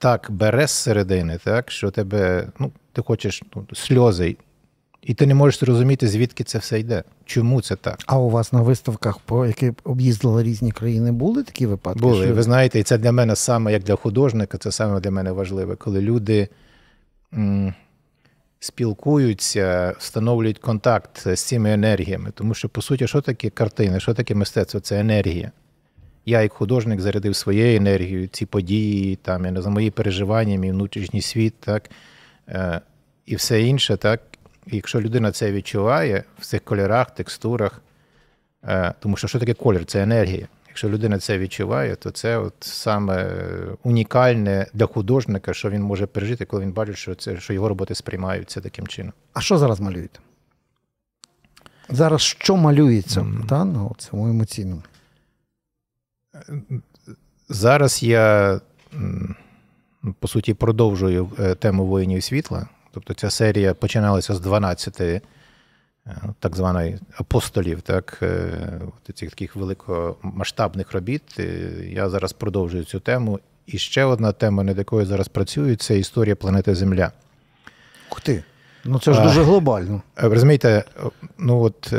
так 0.00 0.26
бере 0.30 0.66
з 0.66 0.70
середини, 0.70 1.38
так, 1.44 1.70
що 1.70 1.90
тебе, 1.90 2.46
ну, 2.58 2.72
ти 2.92 3.02
хочеш 3.02 3.42
ну, 3.56 3.66
сльози, 3.72 4.36
і 5.02 5.14
ти 5.14 5.26
не 5.26 5.34
можеш 5.34 5.60
зрозуміти, 5.60 6.08
звідки 6.08 6.44
це 6.44 6.58
все 6.58 6.80
йде. 6.80 7.02
Чому 7.24 7.60
це 7.62 7.76
так? 7.76 7.98
А 8.06 8.18
у 8.18 8.30
вас 8.30 8.52
на 8.52 8.60
виставках, 8.62 9.18
по 9.18 9.46
які 9.46 9.72
об'їздили 9.84 10.42
різні 10.42 10.72
країни, 10.72 11.12
були 11.12 11.42
такі 11.42 11.66
випадки? 11.66 12.00
Були. 12.00 12.26
що- 12.26 12.34
Ви 12.34 12.42
знаєте, 12.42 12.80
і 12.80 12.82
це 12.82 12.98
для 12.98 13.12
мене 13.12 13.36
саме 13.36 13.72
як 13.72 13.82
для 13.82 13.94
художника, 13.94 14.58
це 14.58 14.72
саме 14.72 15.00
для 15.00 15.10
мене 15.10 15.32
важливе, 15.32 15.76
коли 15.76 16.00
люди 16.00 16.48
м, 17.34 17.74
спілкуються, 18.60 19.94
встановлюють 19.98 20.58
контакт 20.58 21.28
з 21.36 21.42
цими 21.42 21.72
енергіями. 21.72 22.30
Тому 22.34 22.54
що, 22.54 22.68
по 22.68 22.82
суті, 22.82 23.06
що 23.06 23.20
таке 23.20 23.50
картина, 23.50 24.00
що 24.00 24.14
таке 24.14 24.34
мистецтво? 24.34 24.80
Це 24.80 25.00
енергія. 25.00 25.52
Я, 26.26 26.42
як 26.42 26.52
художник, 26.52 27.00
зарядив 27.00 27.36
своєю 27.36 27.76
енергією, 27.76 28.28
ці 28.28 28.46
події, 28.46 29.16
там, 29.16 29.44
я 29.44 29.50
не 29.50 29.62
знаю, 29.62 29.74
мої 29.74 29.90
переживання, 29.90 30.58
мій 30.58 30.70
внутрішній 30.70 31.22
світ, 31.22 31.54
так, 31.60 31.90
е, 32.48 32.80
і 33.26 33.36
все 33.36 33.62
інше, 33.62 33.96
так. 33.96 34.20
І 34.66 34.76
якщо 34.76 35.00
людина 35.00 35.32
це 35.32 35.52
відчуває 35.52 36.24
в 36.38 36.46
цих 36.46 36.64
кольорах, 36.64 37.10
текстурах, 37.10 37.82
Е, 38.64 38.94
Тому 39.00 39.16
що 39.16 39.28
що 39.28 39.38
таке 39.38 39.54
колір? 39.54 39.84
Це 39.84 40.02
енергія. 40.02 40.48
Якщо 40.68 40.88
людина 40.88 41.18
це 41.18 41.38
відчуває, 41.38 41.96
то 41.96 42.10
це 42.10 42.38
от 42.38 42.54
саме 42.60 43.30
унікальне 43.82 44.66
для 44.74 44.86
художника, 44.86 45.54
що 45.54 45.70
він 45.70 45.82
може 45.82 46.06
пережити, 46.06 46.44
коли 46.44 46.62
він 46.62 46.72
бачить, 46.72 46.96
що 46.96 47.14
це 47.14 47.40
що 47.40 47.52
його 47.52 47.68
роботи 47.68 47.94
сприймаються 47.94 48.60
таким 48.60 48.86
чином. 48.86 49.12
А 49.32 49.40
що 49.40 49.58
зараз 49.58 49.80
малюєте? 49.80 50.20
Зараз 51.88 52.20
що 52.20 52.56
малюється 52.56 53.26
та, 53.48 53.64
ну, 53.64 53.94
цьому 53.98 54.28
емоційному? 54.28 54.82
Зараз 57.48 58.02
я 58.02 58.60
по 60.18 60.28
суті 60.28 60.54
продовжую 60.54 61.30
е, 61.38 61.54
тему 61.54 61.86
воїнів 61.86 62.22
світла. 62.22 62.68
Тобто 62.92 63.14
ця 63.14 63.30
серія 63.30 63.74
починалася 63.74 64.34
з 64.34 64.40
12 64.40 65.00
е, 65.00 65.20
так 66.38 66.56
званої 66.56 66.98
апостолів, 67.16 67.80
так, 67.80 68.18
е, 68.22 68.80
цих 69.14 69.30
таких 69.30 69.56
великомасштабних 69.56 70.92
робіт. 70.92 71.22
Я 71.84 72.10
зараз 72.10 72.32
продовжую 72.32 72.84
цю 72.84 73.00
тему 73.00 73.40
І 73.66 73.78
ще 73.78 74.04
одна 74.04 74.32
тема, 74.32 74.62
над 74.62 74.78
якою 74.78 75.06
зараз 75.06 75.28
працюю, 75.28 75.76
це 75.76 75.98
історія 75.98 76.36
планети 76.36 76.74
Земля. 76.74 77.12
Ух 78.12 78.20
ти. 78.20 78.44
Ну 78.84 78.98
це 78.98 79.12
ж 79.12 79.22
дуже 79.22 79.42
глобально. 79.42 80.02
Розумієте, 80.16 80.84
ну 81.38 81.62
от 81.62 81.94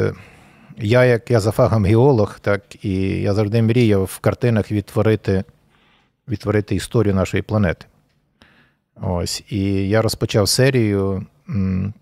я, 0.81 1.05
як 1.05 1.31
я 1.31 1.39
за 1.39 1.51
фахом 1.51 1.85
геолог, 1.85 2.39
так 2.39 2.85
і 2.85 2.91
я 3.21 3.33
завжди 3.33 3.61
мріяв 3.61 4.03
в 4.03 4.19
картинах 4.19 4.71
відтворити, 4.71 5.43
відтворити 6.27 6.75
історію 6.75 7.15
нашої 7.15 7.43
планети. 7.43 7.85
Ось. 9.01 9.43
І 9.49 9.89
я 9.89 10.01
розпочав 10.01 10.49
серію, 10.49 11.25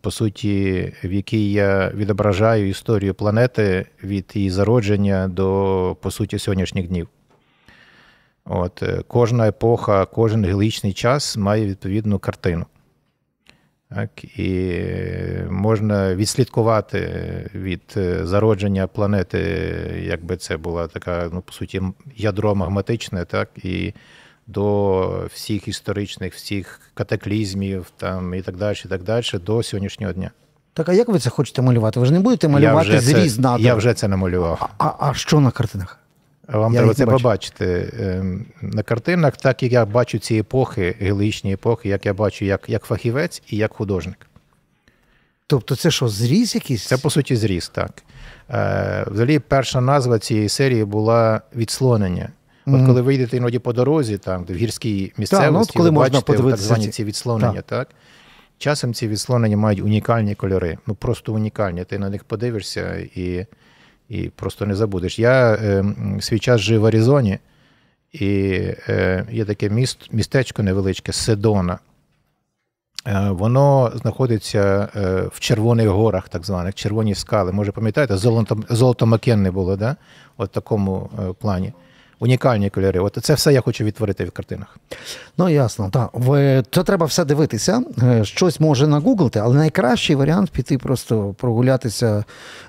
по 0.01 0.11
суті, 0.11 0.93
в 1.03 1.11
якій 1.11 1.51
я 1.51 1.91
відображаю 1.95 2.69
історію 2.69 3.13
планети 3.13 3.85
від 4.03 4.31
її 4.33 4.49
зародження 4.49 5.27
до, 5.27 5.97
по 6.01 6.11
суті, 6.11 6.39
сьогоднішніх 6.39 6.87
днів. 6.87 7.07
От, 8.45 8.83
е, 8.83 9.03
Кожна 9.07 9.47
епоха, 9.47 10.05
кожен 10.05 10.45
геологічний 10.45 10.93
час 10.93 11.37
має 11.37 11.65
відповідну 11.65 12.19
картину. 12.19 12.65
Так, 13.95 14.23
І 14.39 14.83
можна 15.49 16.15
відслідкувати 16.15 16.99
від 17.55 17.81
е, 17.97 18.25
зародження 18.25 18.87
планети, 18.87 19.39
якби 20.03 20.37
це 20.37 20.57
була 20.57 20.87
така, 20.87 21.29
ну, 21.33 21.41
по 21.41 21.51
суті, 21.53 21.81
ядро 22.15 22.55
магматичне, 22.55 23.25
так, 23.25 23.49
і 23.55 23.93
до 24.47 25.27
всіх 25.33 25.67
історичних, 25.67 26.33
всіх 26.33 26.81
катаклізмів 26.93 27.91
там, 27.97 28.33
і 28.33 28.41
так 28.41 28.57
далі, 28.57 28.77
і 28.85 28.87
так 28.87 29.03
далі, 29.03 29.23
до 29.45 29.63
сьогоднішнього 29.63 30.13
дня. 30.13 30.31
Так, 30.73 30.89
а 30.89 30.93
як 30.93 31.07
ви 31.07 31.19
це 31.19 31.29
хочете 31.29 31.61
малювати? 31.61 31.99
Ви 31.99 32.05
ж 32.05 32.13
не 32.13 32.19
будете 32.19 32.47
малювати 32.47 32.99
зріз 32.99 33.35
це? 33.35 33.55
Я 33.59 33.75
вже 33.75 33.93
це 33.93 34.07
намалював. 34.07 34.69
А, 34.77 34.91
а 34.99 35.13
що 35.13 35.39
на 35.39 35.51
картинах? 35.51 35.99
Вам 36.51 36.73
Я 36.73 36.79
треба 36.79 36.93
це 36.93 37.05
бачу. 37.05 37.17
побачити 37.17 37.93
Ем, 37.99 38.45
на 38.61 38.83
картинах, 38.83 39.37
так 39.37 39.63
як 39.63 39.71
я 39.71 39.85
бачу 39.85 40.19
ці 40.19 40.35
епохи, 40.35 40.95
геологічні 40.99 41.53
епохи, 41.53 41.89
як 41.89 42.05
я 42.05 42.13
бачу 42.13 42.45
як, 42.45 42.69
як 42.69 42.83
фахівець 42.83 43.41
і 43.47 43.57
як 43.57 43.73
художник. 43.73 44.17
Тобто 45.47 45.75
це 45.75 45.91
що, 45.91 46.07
зріз 46.07 46.55
якийсь? 46.55 46.85
Це 46.87 46.97
по 46.97 47.09
суті 47.09 47.35
зріст, 47.35 47.73
так. 47.73 48.03
Е, 48.49 49.05
взагалі, 49.11 49.39
перша 49.39 49.81
назва 49.81 50.19
цієї 50.19 50.49
серії 50.49 50.85
була 50.85 51.41
відслонення. 51.55 52.29
От 52.65 52.73
Мгм. 52.73 52.85
коли 52.87 53.01
ви 53.01 53.15
йдете 53.15 53.37
іноді 53.37 53.59
по 53.59 53.73
дорозі, 53.73 54.17
там 54.17 54.45
в 54.45 54.53
гірській 54.53 55.13
місцевості, 55.17 55.73
ну, 55.75 55.77
коли 55.79 55.89
ви 55.89 55.93
можна 55.95 56.19
бачите 56.19 56.43
так 56.49 56.57
звані 56.57 56.85
ці- 56.85 56.91
ці 56.91 57.03
відслонення, 57.03 57.61
так. 57.61 57.87
Часом 58.57 58.93
ці 58.93 59.07
відслонення 59.07 59.57
мають 59.57 59.81
унікальні 59.81 60.35
кольори. 60.35 60.77
Ну 60.87 60.95
просто 60.95 61.33
унікальні. 61.33 61.83
Ти 61.83 61.99
на 61.99 62.09
них 62.09 62.23
подивишся 62.23 62.95
і, 63.15 63.45
і 64.09 64.29
просто 64.29 64.65
не 64.65 64.75
забудеш. 64.75 65.19
Я 65.19 65.53
е, 65.53 65.85
свій 66.19 66.39
час 66.39 66.61
жив 66.61 66.81
в 66.81 66.85
Аризоні, 66.85 67.39
і 68.11 68.49
е, 68.89 69.25
є 69.31 69.45
таке 69.45 69.69
міст, 69.69 70.09
містечко 70.11 70.63
невеличке 70.63 71.13
Седона. 71.13 71.79
Е, 73.07 73.29
Воно 73.29 73.91
знаходиться 73.95 74.89
е, 74.95 75.21
в 75.31 75.39
Червоних 75.39 75.87
горах, 75.87 76.29
так 76.29 76.45
званих, 76.45 76.75
червоні 76.75 77.15
скали. 77.15 77.51
Може, 77.51 77.71
пам'ятаєте, 77.71 78.17
золото, 78.17 78.63
золото 78.69 79.05
Макенне 79.05 79.51
було, 79.51 79.75
да? 79.75 79.95
От 80.37 80.49
в 80.49 80.53
такому 80.53 81.09
е, 81.19 81.33
плані. 81.33 81.73
Унікальні 82.19 82.69
кольори. 82.69 82.99
От 82.99 83.17
це 83.21 83.33
все 83.33 83.53
я 83.53 83.61
хочу 83.61 83.83
відтворити 83.83 84.25
в 84.25 84.31
картинах. 84.31 84.77
Ну, 85.37 85.49
ясно, 85.49 85.89
так. 85.93 86.09
Це 86.71 86.83
треба 86.83 87.05
все 87.05 87.25
дивитися. 87.25 87.83
Е, 88.03 88.25
Щось 88.25 88.59
може 88.59 88.87
нагуглити, 88.87 89.39
але 89.39 89.55
найкращий 89.55 90.15
варіант 90.15 90.49
піти 90.49 90.77
просто 90.77 91.35
прогулятися 91.37 92.23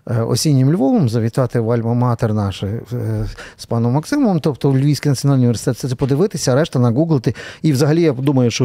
е, 0.06 0.22
осіннім 0.22 0.72
Львовом, 0.72 1.08
завітати 1.08 1.60
в 1.60 1.70
Альма-Матер 1.70 2.32
наше 2.32 2.66
е, 2.92 3.26
з 3.56 3.66
паном 3.66 3.92
Максимом, 3.92 4.40
тобто 4.40 4.70
в 4.70 4.78
Львівський 4.78 5.10
національний 5.10 5.42
університет, 5.42 5.78
це 5.78 5.96
подивитися, 5.96 6.54
решта 6.54 6.78
нагуглити. 6.78 7.34
І 7.62 7.72
взагалі 7.72 8.02
я 8.02 8.12
думаю, 8.12 8.50
що 8.50 8.64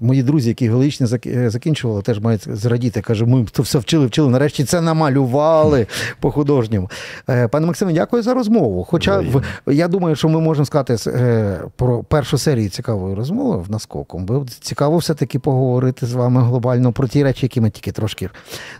мої 0.00 0.22
друзі, 0.22 0.48
які 0.48 0.68
геологічне 0.68 1.06
е, 1.26 1.50
закінчували, 1.50 2.02
теж 2.02 2.20
мають 2.20 2.56
зрадіти. 2.56 3.00
Каже, 3.00 3.24
ми 3.24 3.46
то 3.52 3.62
все 3.62 3.78
вчили, 3.78 4.06
вчили, 4.06 4.30
нарешті 4.30 4.64
це 4.64 4.80
намалювали 4.80 5.86
по-художньому. 6.20 6.90
Е, 7.30 7.48
Пане 7.48 7.66
Максиме, 7.66 7.92
дякую 7.92 8.22
за 8.22 8.34
розмову. 8.34 8.84
Хоча 8.84 9.20
в, 9.20 9.42
я 9.70 9.88
думаю, 9.88 10.16
що 10.16 10.28
ми 10.28 10.40
можемо 10.40 10.66
сказати 10.66 10.96
е, 11.06 11.60
про 11.76 12.02
першу 12.02 12.38
серію 12.38 12.68
цікавої 12.68 13.14
розмови 13.14 13.62
в 13.62 13.70
наскоком. 13.70 14.24
Бо 14.24 14.46
цікаво 14.60 14.96
все-таки 14.96 15.38
поговорити 15.38 16.06
з 16.06 16.12
вами 16.12 16.42
глобально 16.42 16.92
про 16.92 17.08
ті 17.08 17.24
речі, 17.24 17.46
які 17.46 17.60
ми 17.60 17.70
тільки 17.70 17.92
трошки 17.92 18.30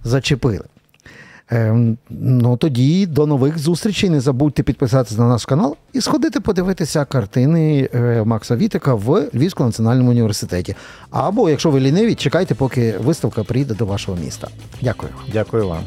зачепили. 0.04 0.64
Е, 1.52 1.94
ну 2.10 2.56
тоді 2.56 3.06
до 3.06 3.26
нових 3.26 3.58
зустрічей. 3.58 4.10
Не 4.10 4.20
забудьте 4.20 4.62
підписатися 4.62 5.20
на 5.20 5.28
наш 5.28 5.46
канал 5.46 5.76
і 5.92 6.00
сходити 6.00 6.40
подивитися 6.40 7.04
картини 7.04 7.88
е, 7.94 8.22
Макса 8.24 8.56
Вітика 8.56 8.94
в 8.94 9.28
Львівському 9.34 9.68
національному 9.68 10.10
університеті. 10.10 10.74
Або, 11.10 11.50
якщо 11.50 11.70
ви 11.70 11.80
ліниві, 11.80 12.14
чекайте, 12.14 12.54
поки 12.54 12.94
виставка 12.98 13.44
приїде 13.44 13.74
до 13.74 13.86
вашого 13.86 14.18
міста. 14.24 14.48
Дякую. 14.82 15.12
Дякую 15.32 15.68
вам. 15.68 15.82